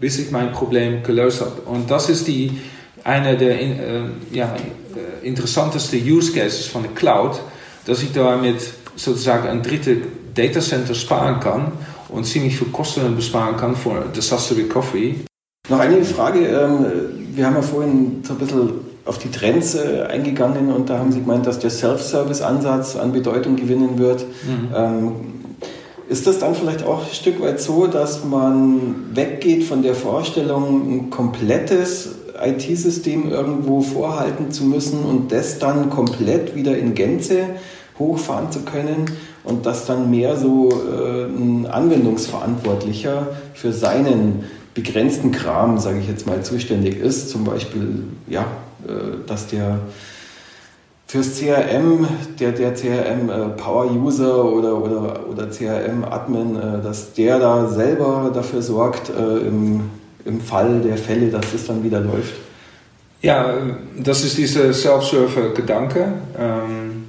bis 0.00 0.18
ich 0.18 0.30
mein 0.30 0.52
Problem 0.52 1.02
gelöst 1.02 1.42
habe. 1.42 1.60
Und 1.66 1.90
das 1.90 2.08
ist 2.08 2.26
die 2.26 2.58
einer 3.04 3.34
der 3.34 3.60
in, 3.60 3.78
äh, 3.78 4.00
ja, 4.32 4.54
äh, 4.54 5.26
interessantesten 5.26 6.00
Use 6.02 6.32
Cases 6.32 6.66
von 6.66 6.82
der 6.82 6.92
Cloud, 6.92 7.40
dass 7.86 8.02
ich 8.02 8.12
damit 8.12 8.56
sozusagen 8.96 9.48
ein 9.48 9.62
dritte 9.62 9.96
Datacenter 10.34 10.94
sparen 10.94 11.40
kann 11.40 11.72
und 12.08 12.24
ziemlich 12.24 12.56
viel 12.56 12.68
Kosten 12.68 13.14
besparen 13.16 13.56
kann 13.56 13.76
für 13.76 14.04
Disaster 14.14 14.56
Recovery. 14.56 15.16
Noch 15.68 15.78
eine 15.78 16.04
Frage. 16.04 16.40
Ähm, 16.40 16.86
wir 17.34 17.46
haben 17.46 17.54
ja 17.54 17.62
vorhin 17.62 18.22
so 18.24 18.32
ein 18.34 18.38
bisschen 18.38 18.70
auf 19.04 19.18
die 19.18 19.30
Trends 19.30 19.74
äh, 19.74 20.02
eingegangen 20.08 20.72
und 20.72 20.90
da 20.90 20.98
haben 20.98 21.12
Sie 21.12 21.20
gemeint, 21.20 21.46
dass 21.46 21.58
der 21.58 21.70
Self-Service-Ansatz 21.70 22.96
an 22.96 23.12
Bedeutung 23.12 23.56
gewinnen 23.56 23.98
wird. 23.98 24.24
Mhm. 24.24 24.68
Ähm, 24.74 25.14
ist 26.10 26.26
das 26.26 26.40
dann 26.40 26.56
vielleicht 26.56 26.84
auch 26.84 27.06
ein 27.06 27.14
Stück 27.14 27.40
weit 27.40 27.60
so, 27.60 27.86
dass 27.86 28.24
man 28.24 29.14
weggeht 29.14 29.62
von 29.62 29.82
der 29.82 29.94
Vorstellung, 29.94 30.90
ein 30.90 31.10
komplettes 31.10 32.16
IT-System 32.42 33.30
irgendwo 33.30 33.80
vorhalten 33.80 34.50
zu 34.50 34.64
müssen 34.64 35.04
und 35.04 35.30
das 35.30 35.60
dann 35.60 35.88
komplett 35.88 36.56
wieder 36.56 36.76
in 36.76 36.94
Gänze 36.94 37.50
hochfahren 37.96 38.50
zu 38.50 38.62
können 38.62 39.04
und 39.44 39.66
dass 39.66 39.86
dann 39.86 40.10
mehr 40.10 40.36
so 40.36 40.70
äh, 40.70 41.26
ein 41.26 41.66
Anwendungsverantwortlicher 41.66 43.28
für 43.54 43.72
seinen 43.72 44.46
begrenzten 44.74 45.30
Kram, 45.30 45.78
sage 45.78 46.00
ich 46.00 46.08
jetzt 46.08 46.26
mal, 46.26 46.42
zuständig 46.42 46.98
ist. 46.98 47.30
Zum 47.30 47.44
Beispiel, 47.44 48.02
ja, 48.26 48.46
äh, 48.84 49.24
dass 49.28 49.46
der 49.46 49.78
fürs 51.10 51.38
CRM, 51.38 52.06
der, 52.38 52.52
der 52.52 52.74
CRM 52.74 53.28
äh, 53.28 53.48
Power 53.56 53.90
User 53.90 54.44
oder, 54.44 54.76
oder, 54.76 55.28
oder 55.28 55.50
CRM 55.50 56.04
Admin, 56.04 56.56
äh, 56.56 56.82
dass 56.82 57.14
der 57.14 57.38
da 57.38 57.68
selber 57.68 58.30
dafür 58.32 58.62
sorgt, 58.62 59.10
äh, 59.10 59.38
im 59.46 59.90
im 60.24 60.40
Fall 60.40 60.80
der 60.80 60.96
Fälle, 60.96 61.30
dass 61.30 61.52
es 61.54 61.66
dann 61.66 61.82
wieder 61.82 62.00
läuft? 62.00 62.34
Ja, 63.22 63.54
das 63.98 64.24
ist 64.24 64.38
dieser 64.38 64.72
Self-Server-Gedanke. 64.72 66.12
Ähm, 66.38 67.04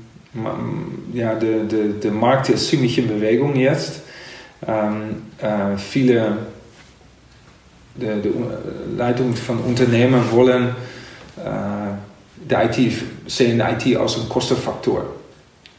ja, 1.14 1.36
der, 1.36 1.64
der, 1.64 1.88
der 2.02 2.12
Markt 2.12 2.50
ist 2.50 2.68
ziemlich 2.68 2.98
in 2.98 3.08
Bewegung 3.08 3.56
jetzt. 3.56 4.02
Ähm, 4.68 5.24
äh, 5.40 5.78
viele 5.78 6.38
der, 7.96 8.18
der 8.18 8.32
Leitung 8.98 9.36
von 9.36 9.60
Unternehmen 9.60 10.32
wollen 10.32 10.76
der 12.50 12.66
IT, 12.66 12.94
sehen 13.28 13.62
IT 13.62 13.98
als 13.98 14.18
ein 14.18 14.30
Kostenfaktor. 14.30 15.06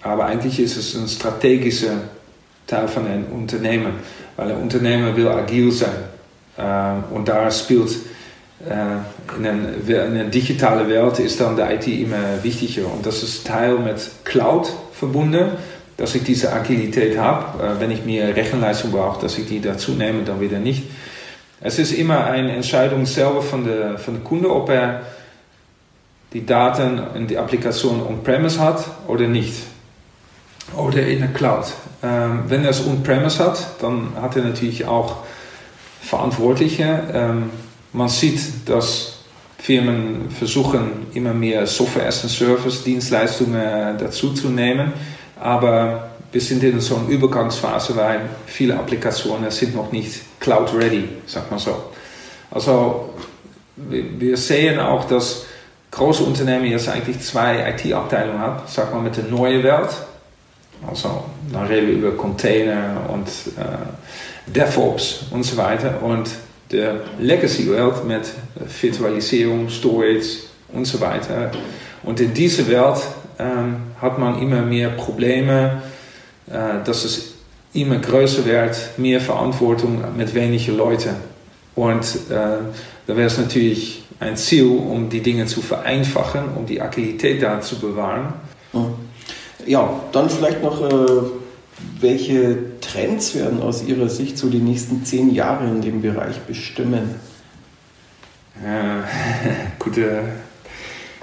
Aber 0.02 0.26
eigentlich 0.26 0.58
ist 0.58 0.76
es 0.76 0.94
ein 0.94 1.08
strategischer 1.08 2.00
Teil 2.66 2.88
von 2.88 3.06
einem 3.06 3.26
Unternehmen, 3.26 3.94
weil 4.36 4.50
ein 4.50 4.62
Unternehmen 4.62 5.16
will 5.16 5.28
agil 5.28 5.70
sein. 5.70 5.90
Ähm, 6.58 7.04
und 7.10 7.28
da 7.28 7.50
spielt 7.50 7.90
äh, 8.68 9.36
in, 9.38 9.44
een, 9.44 9.86
in 9.86 9.96
eine 9.96 10.24
digitale 10.26 10.88
Welt 10.88 11.18
ist 11.18 11.40
dann 11.40 11.56
der 11.56 11.74
IT 11.74 11.86
immer 11.86 12.42
wichtiger. 12.42 12.86
Und 12.92 13.04
das 13.04 13.22
ist 13.22 13.46
Teil 13.46 13.78
mit 13.78 13.98
Cloud 14.24 14.72
verbunden, 14.92 15.52
dass 15.96 16.14
ich 16.14 16.22
diese 16.24 16.52
Agilität 16.52 17.18
habe. 17.18 17.62
Äh, 17.62 17.80
wenn 17.80 17.90
ich 17.90 18.04
mehr 18.04 18.34
Rechenleistung 18.34 18.92
brauche, 18.92 19.20
dass 19.22 19.38
ich 19.38 19.46
die 19.46 19.60
dazu 19.60 19.92
nehme, 19.92 20.22
dann 20.22 20.40
wieder 20.40 20.58
nicht. 20.58 20.84
Es 21.60 21.78
ist 21.78 21.92
immer 21.92 22.24
eine 22.24 22.52
Entscheidung 22.56 23.06
selber 23.06 23.40
von 23.40 23.64
der, 23.64 23.98
von 23.98 24.14
der 24.14 24.24
Kunde, 24.24 24.50
ob 24.50 24.68
er 24.68 25.02
die 26.32 26.46
Daten 26.46 27.00
in 27.14 27.26
die 27.26 27.38
Applikation 27.38 28.02
on-premise 28.02 28.58
hat 28.60 28.84
oder 29.06 29.26
nicht. 29.26 29.54
Oder 30.76 31.06
in 31.06 31.20
der 31.20 31.32
Cloud. 31.32 31.66
Ähm, 32.02 32.44
wenn 32.48 32.64
er 32.64 32.70
es 32.70 32.86
on-premise 32.86 33.44
hat, 33.44 33.82
dann 33.82 34.08
hat 34.20 34.36
er 34.36 34.44
natürlich 34.44 34.86
auch 34.86 35.16
Verantwortliche. 36.00 37.02
Ähm, 37.12 37.50
man 37.92 38.08
sieht, 38.08 38.68
dass 38.68 39.18
Firmen 39.58 40.30
versuchen, 40.30 41.06
immer 41.14 41.34
mehr 41.34 41.66
Software 41.66 42.06
as 42.06 42.24
a 42.24 42.28
Service 42.28 42.82
Dienstleistungen 42.82 43.98
dazu 43.98 44.32
zu 44.32 44.48
nehmen. 44.48 44.92
Aber 45.38 46.10
wir 46.32 46.40
sind 46.40 46.64
in 46.64 46.80
so 46.80 46.96
einer 46.96 47.08
Übergangsphase, 47.08 47.94
weil 47.96 48.20
viele 48.46 48.76
Applikationen 48.76 49.50
sind 49.50 49.76
noch 49.76 49.92
nicht 49.92 50.40
cloud 50.40 50.72
ready, 50.74 51.08
sag 51.26 51.50
mal 51.50 51.58
so. 51.58 51.92
Also 52.50 53.14
wir 53.76 54.36
sehen 54.36 54.80
auch, 54.80 55.04
dass 55.04 55.44
große 55.92 56.24
Unternehmen 56.24 56.64
jetzt 56.64 56.88
eigentlich 56.88 57.20
zwei 57.20 57.70
IT-Abteilungen 57.70 58.40
haben, 58.40 58.62
sag 58.66 58.92
mal 58.92 59.00
mit 59.00 59.16
der 59.16 59.24
neuen 59.24 59.62
Welt. 59.62 59.90
Also, 60.88 61.24
dann 61.52 61.66
reden 61.66 61.86
wir 61.86 61.94
über 61.94 62.10
Container 62.16 63.08
und 63.08 63.28
äh, 63.28 64.50
DevOps 64.50 65.26
und 65.30 65.44
so 65.44 65.56
weiter. 65.56 66.02
Und 66.02 66.28
der 66.72 66.96
Legacy-Welt 67.20 68.04
mit 68.04 68.22
Virtualisierung, 68.80 69.68
Storage 69.68 70.38
und 70.72 70.86
so 70.86 71.00
weiter. 71.00 71.52
Und 72.02 72.18
in 72.18 72.34
dieser 72.34 72.66
Welt 72.68 73.00
ähm, 73.38 73.76
hat 74.00 74.18
man 74.18 74.40
immer 74.40 74.62
mehr 74.62 74.88
Probleme, 74.88 75.82
äh, 76.50 76.82
dass 76.84 77.04
es 77.04 77.34
immer 77.74 77.98
größer 77.98 78.44
wird, 78.44 78.76
mehr 78.96 79.20
Verantwortung 79.20 80.02
mit 80.16 80.34
weniger 80.34 80.72
Leuten. 80.72 81.31
Und 81.74 82.04
äh, 82.30 82.58
da 83.06 83.16
wäre 83.16 83.26
es 83.26 83.38
natürlich 83.38 84.04
ein 84.20 84.36
Ziel, 84.36 84.66
um 84.66 85.08
die 85.08 85.20
Dinge 85.20 85.46
zu 85.46 85.62
vereinfachen, 85.62 86.44
um 86.54 86.66
die 86.66 86.80
Agilität 86.80 87.42
da 87.42 87.60
zu 87.60 87.78
bewahren. 87.78 88.34
Ja, 89.66 90.00
dann 90.12 90.30
vielleicht 90.30 90.62
noch, 90.62 90.80
äh, 90.80 91.22
welche 92.00 92.80
Trends 92.80 93.34
werden 93.34 93.60
aus 93.62 93.84
Ihrer 93.84 94.08
Sicht 94.08 94.38
so 94.38 94.48
die 94.48 94.58
nächsten 94.58 95.04
zehn 95.04 95.34
Jahre 95.34 95.66
in 95.66 95.80
dem 95.80 96.02
Bereich 96.02 96.38
bestimmen? 96.40 97.16
Äh, 98.64 99.02
gute. 99.78 100.24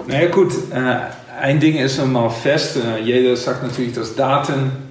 Naja, 0.06 0.28
gut, 0.28 0.52
äh, 0.72 1.40
ein 1.40 1.60
Ding 1.60 1.76
ist 1.76 2.00
einmal 2.00 2.30
fest. 2.30 2.76
Äh, 2.76 3.00
jeder 3.02 3.36
sagt 3.36 3.62
natürlich, 3.62 3.92
dass 3.92 4.16
Daten 4.16 4.89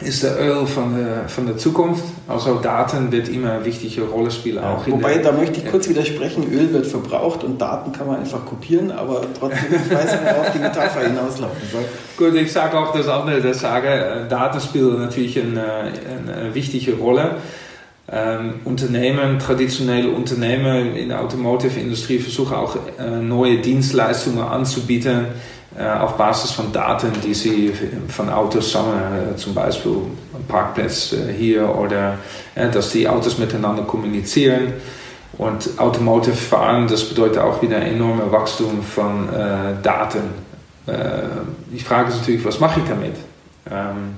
ist 0.00 0.22
der 0.22 0.38
Öl 0.40 0.64
von 0.66 0.96
der, 0.96 1.28
von 1.28 1.46
der 1.46 1.56
Zukunft. 1.56 2.04
Also 2.28 2.60
Daten 2.60 3.10
wird 3.10 3.28
immer 3.28 3.52
eine 3.52 3.64
wichtige 3.64 4.02
Rolle 4.02 4.30
spielen. 4.30 4.62
Auch 4.62 4.86
Wobei, 4.86 5.14
der, 5.14 5.24
da 5.24 5.32
möchte 5.32 5.58
ich 5.58 5.68
kurz 5.68 5.88
widersprechen, 5.88 6.44
Öl 6.52 6.72
wird 6.72 6.86
verbraucht 6.86 7.42
und 7.42 7.60
Daten 7.60 7.90
kann 7.90 8.06
man 8.06 8.20
einfach 8.20 8.44
kopieren, 8.44 8.92
aber 8.92 9.22
trotzdem, 9.38 9.74
ich 9.74 9.92
weiß 9.92 10.12
nicht, 10.12 10.24
worauf 10.24 10.52
die 10.52 10.58
Metapher 10.60 11.00
hinauslaufen 11.00 11.68
soll. 11.72 11.84
Gut, 12.16 12.34
ich 12.40 12.52
sage 12.52 12.78
auch 12.78 12.92
das 12.92 13.08
andere, 13.08 13.40
das 13.40 13.60
sage, 13.60 13.88
äh, 13.88 14.28
Daten 14.28 14.60
spielen 14.60 15.00
natürlich 15.00 15.38
eine, 15.40 15.92
eine 16.28 16.54
wichtige 16.54 16.94
Rolle. 16.94 17.36
Ähm, 18.10 18.60
Unternehmen, 18.64 19.38
traditionelle 19.38 20.08
Unternehmen 20.08 20.96
in 20.96 21.10
der 21.10 21.20
Automotive-Industrie 21.20 22.18
versuchen 22.18 22.54
auch 22.54 22.76
äh, 22.98 23.10
neue 23.20 23.58
Dienstleistungen 23.58 24.40
anzubieten 24.40 25.26
äh, 25.78 25.86
auf 25.86 26.16
Basis 26.16 26.52
von 26.52 26.72
Daten, 26.72 27.12
die 27.22 27.34
sie 27.34 27.70
von 28.08 28.30
Autos 28.30 28.72
sammeln, 28.72 29.34
äh, 29.34 29.36
zum 29.36 29.54
Beispiel 29.54 29.96
Parkplatz 30.48 31.12
äh, 31.12 31.32
hier 31.32 31.68
oder 31.68 32.18
dass 32.72 32.90
die 32.90 33.06
Autos 33.06 33.38
miteinander 33.38 33.82
kommunizieren. 33.82 34.72
Und 35.36 35.78
Automotive 35.78 36.34
fahren, 36.34 36.88
das 36.88 37.04
bedeutet 37.04 37.38
auch 37.38 37.62
wieder 37.62 37.76
ein 37.76 37.94
enormes 37.94 38.32
Wachstum 38.32 38.82
von 38.82 39.28
Daten. 39.84 40.22
die 41.70 41.78
Frage 41.78 42.08
ist 42.08 42.20
natürlich, 42.20 42.44
was 42.44 42.58
mache 42.58 42.80
ich 42.80 42.86
damit? 42.88 43.14
Ähm, 43.70 44.16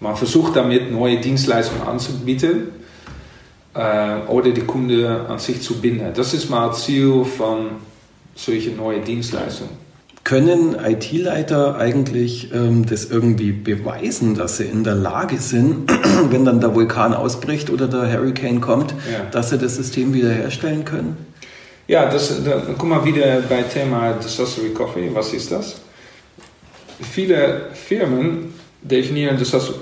man 0.00 0.16
versucht 0.16 0.56
damit 0.56 0.90
neue 0.90 1.18
Dienstleistungen 1.18 1.86
anzubieten 1.86 2.72
oder 4.28 4.50
die 4.50 4.62
Kunde 4.62 5.26
an 5.28 5.38
sich 5.38 5.60
zu 5.60 5.80
binden. 5.80 6.12
Das 6.14 6.32
ist 6.34 6.48
mal 6.48 6.72
Ziel 6.72 7.24
von 7.24 7.70
solchen 8.34 8.76
neuen 8.76 9.04
Dienstleistungen. 9.04 9.86
Können 10.24 10.74
IT-Leiter 10.74 11.76
eigentlich 11.76 12.52
ähm, 12.52 12.84
das 12.84 13.04
irgendwie 13.04 13.52
beweisen, 13.52 14.34
dass 14.34 14.56
sie 14.56 14.64
in 14.64 14.82
der 14.82 14.96
Lage 14.96 15.38
sind, 15.38 15.88
wenn 16.30 16.44
dann 16.44 16.60
der 16.60 16.74
Vulkan 16.74 17.14
ausbricht 17.14 17.70
oder 17.70 17.86
der 17.86 18.12
Hurricane 18.12 18.60
kommt, 18.60 18.92
ja. 18.92 19.24
dass 19.30 19.50
sie 19.50 19.58
das 19.58 19.76
System 19.76 20.12
wiederherstellen 20.14 20.84
können? 20.84 21.16
Ja, 21.86 22.10
das, 22.10 22.42
da 22.44 22.58
kommen 22.76 22.90
wir 22.90 23.04
wieder 23.04 23.40
bei 23.48 23.62
Thema 23.62 24.14
Disaster 24.14 24.62
Recovery. 24.64 25.10
Was 25.14 25.32
ist 25.32 25.52
das? 25.52 25.76
Viele 27.00 27.68
Firmen 27.74 28.52
definieren 28.82 29.36
Disaster, 29.36 29.74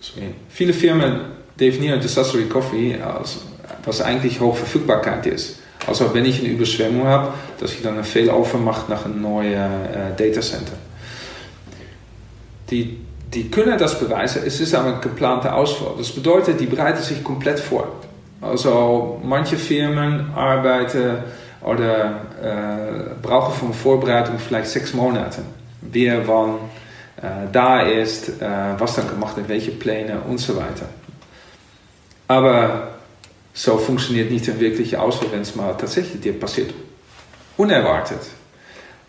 sorry, 0.00 0.34
viele 0.50 0.74
Firmen 0.74 1.20
definieren 1.60 2.00
Disaster 2.00 2.38
Recovery 2.38 2.98
als 3.00 3.38
was 3.84 4.00
eigentlich 4.00 4.40
Hochverfügbarkeit 4.40 5.26
ist. 5.26 5.60
Also 5.86 6.12
wenn 6.12 6.24
ich 6.24 6.40
eine 6.40 6.48
Überschwemmung 6.48 7.06
habe, 7.06 7.32
dass 7.58 7.72
ich 7.72 7.82
dann 7.82 7.96
een 7.96 8.04
Fehlover 8.04 8.58
mache 8.58 8.90
nach 8.90 9.04
einem 9.04 9.22
neuen 9.22 9.52
äh, 9.52 10.14
Datacenter. 10.16 10.74
Die, 12.70 12.98
die 13.32 13.50
können 13.50 13.78
das 13.78 13.98
beweisen, 13.98 14.42
es 14.46 14.60
ist 14.60 14.74
aber 14.74 14.94
ein 14.94 15.00
geplanter 15.00 15.54
Ausfall. 15.54 15.94
Das 15.98 16.10
bedeutet, 16.10 16.60
die 16.60 16.66
bereiten 16.66 17.02
sich 17.02 17.24
komplett 17.24 17.58
vor. 17.58 17.88
Also 18.40 19.20
manche 19.24 19.56
Firmen 19.56 20.32
arbeiten 20.34 21.18
oder 21.62 22.20
äh, 22.42 23.14
brauchen 23.22 23.54
von 23.54 23.74
Vorbereitung 23.74 24.38
vielleicht 24.38 24.68
sechs 24.68 24.94
Monate. 24.94 25.42
Wer 25.82 26.26
wann 26.28 26.54
äh, 27.16 27.48
da 27.52 27.80
ist, 27.82 28.40
äh, 28.40 28.46
was 28.78 28.94
dann 28.94 29.08
gemacht 29.08 29.36
wird, 29.36 29.48
welche 29.48 29.72
Pläne 29.72 30.20
und 30.28 30.38
so 30.38 30.56
weiter. 30.56 30.86
Aber 32.30 32.82
so 33.52 33.76
funktioniert 33.76 34.30
nicht 34.30 34.48
ein 34.48 34.60
wirklicher 34.60 35.02
Ausfall, 35.02 35.32
wenn 35.32 35.40
es 35.40 35.56
mal 35.56 35.72
tatsächlich 35.76 36.20
dir 36.20 36.38
passiert. 36.38 36.72
Unerwartet. 37.56 38.20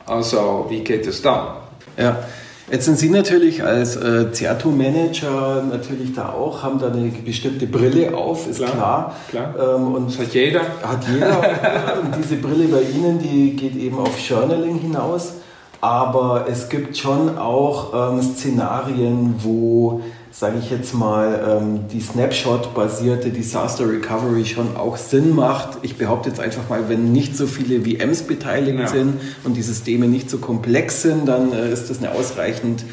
Also, 0.07 0.65
wie 0.69 0.79
geht 0.79 1.05
es 1.05 1.21
dann? 1.21 1.57
Ja. 1.97 2.23
Jetzt 2.71 2.85
sind 2.85 2.97
Sie 2.97 3.09
natürlich 3.11 3.63
als 3.63 3.95
äh, 3.95 4.31
Certo-Manager 4.31 5.63
natürlich 5.69 6.15
da 6.15 6.29
auch, 6.29 6.63
haben 6.63 6.79
da 6.79 6.87
eine 6.87 7.09
bestimmte 7.23 7.67
Brille 7.67 8.17
auf, 8.17 8.47
ist 8.47 8.57
klar. 8.57 9.15
klar. 9.29 9.53
klar. 9.53 9.75
Ähm, 9.75 9.93
und 9.93 10.07
das 10.07 10.17
hat 10.17 10.33
jeder. 10.33 10.61
Hat 10.81 11.05
jeder. 11.07 12.01
und 12.01 12.15
diese 12.17 12.37
Brille 12.37 12.69
bei 12.69 12.81
Ihnen, 12.81 13.19
die 13.19 13.55
geht 13.55 13.75
eben 13.75 13.99
auf 13.99 14.17
Journaling 14.17 14.79
hinaus. 14.79 15.33
Aber 15.79 16.47
es 16.49 16.69
gibt 16.69 16.97
schon 16.97 17.37
auch 17.37 18.13
ähm, 18.13 18.21
Szenarien, 18.23 19.35
wo 19.37 20.01
sage 20.31 20.59
ich 20.59 20.71
jetzt 20.71 20.93
mal, 20.93 21.59
ähm, 21.61 21.87
die 21.91 21.99
Snapshot-basierte 21.99 23.29
Disaster 23.29 23.87
Recovery 23.87 24.45
schon 24.45 24.77
auch 24.77 24.95
Sinn 24.97 25.35
macht. 25.35 25.79
Ich 25.81 25.97
behaupte 25.97 26.29
jetzt 26.29 26.39
einfach 26.39 26.69
mal, 26.69 26.87
wenn 26.87 27.11
nicht 27.11 27.35
so 27.35 27.47
viele 27.47 27.81
VMs 27.81 28.23
beteiligt 28.23 28.79
ja. 28.79 28.87
sind 28.87 29.19
und 29.43 29.55
die 29.55 29.61
Systeme 29.61 30.07
nicht 30.07 30.29
so 30.29 30.37
komplex 30.37 31.01
sind, 31.01 31.27
dann 31.27 31.51
äh, 31.51 31.71
ist 31.71 31.89
das 31.89 31.99
eine 31.99 32.11
ausreichend 32.11 32.85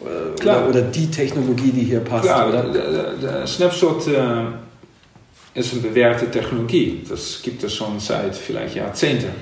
äh, 0.00 0.42
oder, 0.42 0.68
oder, 0.68 0.82
die 0.82 1.10
Technologie, 1.10 1.70
die 1.70 1.84
hier 1.84 2.00
passt. 2.00 2.24
Klar, 2.24 2.48
oder? 2.48 2.72
Der, 2.72 3.12
der 3.12 3.46
Snapshot 3.46 4.06
äh, 4.08 4.44
ist 5.54 5.72
eine 5.72 5.82
bewährte 5.82 6.30
Technologie. 6.30 7.04
Das 7.08 7.40
gibt 7.42 7.62
es 7.62 7.74
schon 7.74 8.00
seit 8.00 8.34
vielleicht 8.34 8.74
Jahrzehnten. 8.74 9.32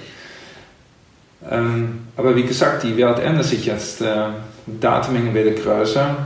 Ähm, 1.49 2.01
aber 2.17 2.35
wie 2.35 2.45
gesagt, 2.45 2.83
die 2.83 2.97
Welt 2.97 3.21
ändert 3.21 3.45
sich 3.45 3.67
jetzt. 3.67 4.01
Äh, 4.01 4.29
Datenmengen 4.67 5.35
werden 5.35 5.55
größer 5.55 6.17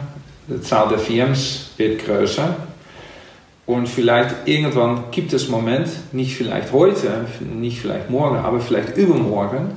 die 0.49 0.61
Zahl 0.63 0.89
der 0.89 0.99
VMs 0.99 1.71
wird 1.77 2.05
größer. 2.05 2.57
Und 3.67 3.87
vielleicht 3.87 4.35
irgendwann 4.47 5.05
gibt 5.11 5.33
es 5.35 5.49
Moment, 5.49 5.89
nicht 6.13 6.35
vielleicht 6.37 6.73
heute, 6.73 7.27
nicht 7.55 7.81
vielleicht 7.81 8.09
morgen, 8.09 8.37
aber 8.37 8.61
vielleicht 8.61 8.97
übermorgen, 8.97 9.73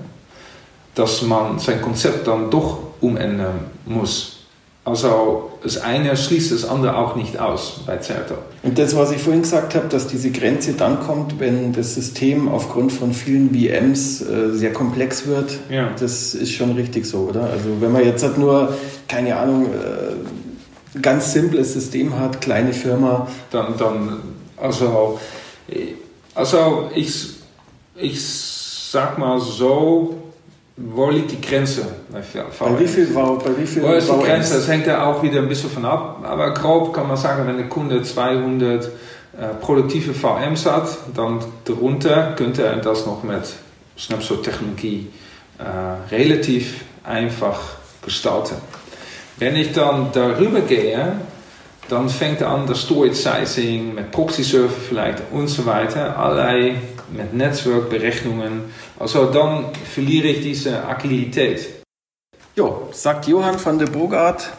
dass 0.96 1.22
man 1.24 1.60
sein 1.60 1.82
Konzept 1.82 2.26
dann 2.26 2.50
doch 2.50 2.80
umändern 3.02 3.66
muss. 3.86 4.38
Also 4.84 5.52
das 5.62 5.78
eine 5.78 6.18
schließt 6.18 6.52
das 6.52 6.66
andere 6.66 6.98
auch 6.98 7.16
nicht 7.16 7.40
aus 7.40 7.82
bei 7.86 8.02
Certo. 8.02 8.34
Und 8.64 8.80
das, 8.80 8.96
was 8.96 9.12
ich 9.12 9.22
vorhin 9.22 9.44
gesagt 9.44 9.76
habe, 9.76 9.88
dass 9.88 10.08
diese 10.08 10.32
Grenze 10.32 10.74
dann 10.74 11.02
kommt, 11.02 11.40
wenn 11.40 11.72
das 11.72 11.94
System 11.94 12.50
aufgrund 12.50 12.92
von 12.92 13.14
vielen 13.14 13.52
VMs 13.54 14.22
äh, 14.22 14.54
sehr 14.54 14.74
komplex 14.74 15.28
wird, 15.28 15.60
ja. 15.70 15.92
das 16.00 16.34
ist 16.34 16.54
schon 16.54 16.72
richtig 16.72 17.06
so, 17.06 17.28
oder? 17.30 17.44
Also 17.44 17.80
wenn 17.80 17.92
man 17.92 18.04
jetzt 18.04 18.24
halt 18.24 18.40
nur, 18.40 18.74
keine 19.08 19.36
Ahnung, 19.36 19.68
äh, 19.68 20.41
ganz 21.00 21.34
simples 21.34 21.74
System 21.74 22.18
hat, 22.20 22.42
kleine 22.42 22.74
Firma. 22.74 23.28
Dann, 23.52 23.78
dann 23.78 24.20
also, 24.58 25.20
also 26.36 26.90
ich, 26.96 27.30
ich 27.96 28.22
sag 28.24 29.18
mal 29.18 29.40
so, 29.40 30.16
wo 30.78 31.10
liegt 31.10 31.32
die 31.32 31.42
Grenze? 31.42 31.86
Bei 32.10 32.80
wie 32.80 32.88
viel 32.88 33.08
Bau? 33.08 33.36
Bei 33.36 33.58
wie 33.58 33.68
viel 33.68 33.84
wo 33.84 33.92
ist 33.92 34.10
die 34.10 34.24
Grenze? 34.24 34.56
Das 34.56 34.68
hängt 34.68 34.88
ja 34.88 35.06
auch 35.06 35.22
wieder 35.22 35.40
ein 35.40 35.48
bisschen 35.48 35.70
von 35.70 35.86
ab. 35.86 36.24
Aber 36.24 36.54
grob 36.54 36.94
kann 36.94 37.08
man 37.08 37.18
sagen, 37.18 37.48
wenn 37.48 37.58
der 37.58 37.70
Kunde 37.70 38.02
200 38.02 38.86
äh, 38.86 38.90
produktive 39.62 40.14
VMs 40.14 40.66
hat, 40.66 40.98
dann 41.16 41.40
darunter 41.66 42.34
könnte 42.36 42.64
er 42.64 42.78
das 42.78 43.06
noch 43.06 43.24
mit 43.24 43.44
Snapshot-Technologie 43.98 45.08
äh, 45.60 46.14
relativ 46.14 46.84
einfach 47.04 47.60
gestalten. 48.02 48.56
Wenn 49.38 49.56
ich 49.56 49.72
dann 49.74 50.10
darüber 50.14 50.62
gehe, 50.62 51.14
dann 51.90 52.10
fängt 52.10 52.42
an 52.44 52.68
das 52.68 52.82
Storage 52.82 53.16
Sizing 53.16 53.96
mit 53.96 54.12
Proxy-Server 54.12 54.70
vielleicht 54.70 55.24
und 55.32 55.48
so 55.48 55.66
weiter, 55.66 56.18
allerlei 56.18 56.76
mit 57.12 57.34
Netzwerkberechnungen. 57.34 58.66
Also 59.00 59.26
dann 59.26 59.66
verliere 59.94 60.28
ich 60.28 60.42
diese 60.42 60.86
Agilität. 60.86 61.68
Jo, 62.56 62.90
sagt 62.92 63.28
Johann 63.28 63.56
van 63.64 63.80
der 63.80 63.86
Bogart, 63.88 64.50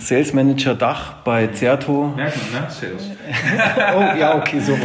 Sales 0.00 0.32
Manager 0.32 0.74
Dach 0.74 1.14
bei 1.24 1.48
Certo. 1.54 2.12
Merkt 2.16 2.36
man, 2.52 2.62
ne? 2.62 2.68
Sales. 2.70 3.04
oh, 3.96 4.18
ja, 4.18 4.36
okay, 4.36 4.60
so. 4.60 4.76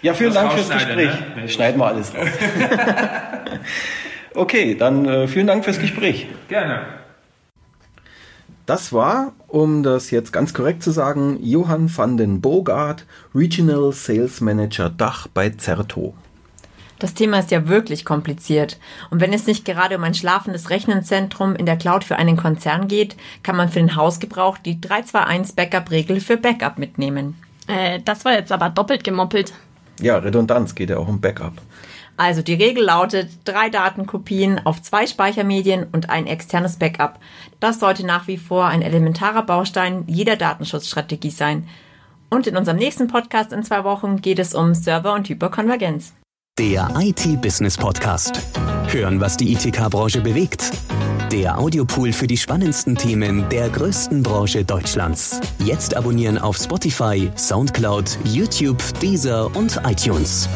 Ja, 0.00 0.14
vielen 0.14 0.32
Das 0.32 0.42
Dank 0.42 0.52
fürs 0.54 0.70
Gespräch. 0.70 1.10
ne? 1.36 1.48
Schneiden 1.48 1.78
wir 1.80 1.86
alles 1.86 2.12
raus. 2.14 2.26
okay, 4.34 4.74
dann 4.74 5.06
äh, 5.06 5.28
vielen 5.28 5.46
Dank 5.46 5.64
fürs 5.64 5.78
Gespräch. 5.78 6.26
Gerne. 6.48 6.80
Das 8.66 8.92
war, 8.92 9.32
um 9.48 9.82
das 9.82 10.10
jetzt 10.10 10.32
ganz 10.32 10.54
korrekt 10.54 10.82
zu 10.82 10.92
sagen, 10.92 11.38
Johann 11.42 11.94
van 11.94 12.16
den 12.16 12.40
Bogart, 12.40 13.06
Regional 13.34 13.92
Sales 13.92 14.40
Manager 14.40 14.88
Dach 14.88 15.26
bei 15.26 15.50
Zerto. 15.50 16.14
Das 17.00 17.14
Thema 17.14 17.40
ist 17.40 17.50
ja 17.50 17.66
wirklich 17.66 18.04
kompliziert. 18.04 18.78
Und 19.10 19.20
wenn 19.20 19.32
es 19.32 19.48
nicht 19.48 19.64
gerade 19.64 19.96
um 19.96 20.04
ein 20.04 20.14
schlafendes 20.14 20.70
Rechenzentrum 20.70 21.56
in 21.56 21.66
der 21.66 21.76
Cloud 21.76 22.04
für 22.04 22.14
einen 22.14 22.36
Konzern 22.36 22.86
geht, 22.86 23.16
kann 23.42 23.56
man 23.56 23.68
für 23.68 23.80
den 23.80 23.96
Hausgebrauch 23.96 24.56
die 24.58 24.80
321 24.80 25.56
Backup-Regel 25.56 26.20
für 26.20 26.36
Backup 26.36 26.78
mitnehmen. 26.78 27.34
Äh, 27.66 27.98
das 28.04 28.24
war 28.24 28.34
jetzt 28.34 28.52
aber 28.52 28.70
doppelt 28.70 29.02
gemoppelt. 29.02 29.52
Ja, 30.00 30.18
Redundanz 30.18 30.76
geht 30.76 30.90
ja 30.90 30.98
auch 30.98 31.08
um 31.08 31.20
Backup. 31.20 31.54
Also 32.16 32.42
die 32.42 32.54
Regel 32.54 32.84
lautet 32.84 33.30
drei 33.44 33.70
Datenkopien 33.70 34.64
auf 34.64 34.82
zwei 34.82 35.06
Speichermedien 35.06 35.86
und 35.92 36.10
ein 36.10 36.26
externes 36.26 36.76
Backup. 36.76 37.18
Das 37.58 37.80
sollte 37.80 38.04
nach 38.04 38.28
wie 38.28 38.38
vor 38.38 38.66
ein 38.66 38.82
elementarer 38.82 39.42
Baustein 39.42 40.04
jeder 40.06 40.36
Datenschutzstrategie 40.36 41.30
sein. 41.30 41.68
Und 42.30 42.46
in 42.46 42.56
unserem 42.56 42.78
nächsten 42.78 43.08
Podcast 43.08 43.52
in 43.52 43.62
zwei 43.62 43.84
Wochen 43.84 44.20
geht 44.22 44.38
es 44.38 44.54
um 44.54 44.74
Server 44.74 45.14
und 45.14 45.28
Hyperkonvergenz. 45.28 46.14
Der 46.58 46.88
IT-Business 46.98 47.78
Podcast. 47.78 48.40
Hören, 48.88 49.20
was 49.20 49.36
die 49.36 49.52
ITK-Branche 49.52 50.20
bewegt. 50.20 50.70
Der 51.30 51.58
Audiopool 51.58 52.12
für 52.12 52.26
die 52.26 52.36
spannendsten 52.36 52.94
Themen 52.94 53.48
der 53.48 53.70
größten 53.70 54.22
Branche 54.22 54.64
Deutschlands. 54.64 55.40
Jetzt 55.58 55.96
abonnieren 55.96 56.36
auf 56.36 56.58
Spotify, 56.58 57.30
Soundcloud, 57.36 58.18
YouTube, 58.24 58.82
Deezer 59.00 59.54
und 59.56 59.80
iTunes. 59.86 60.46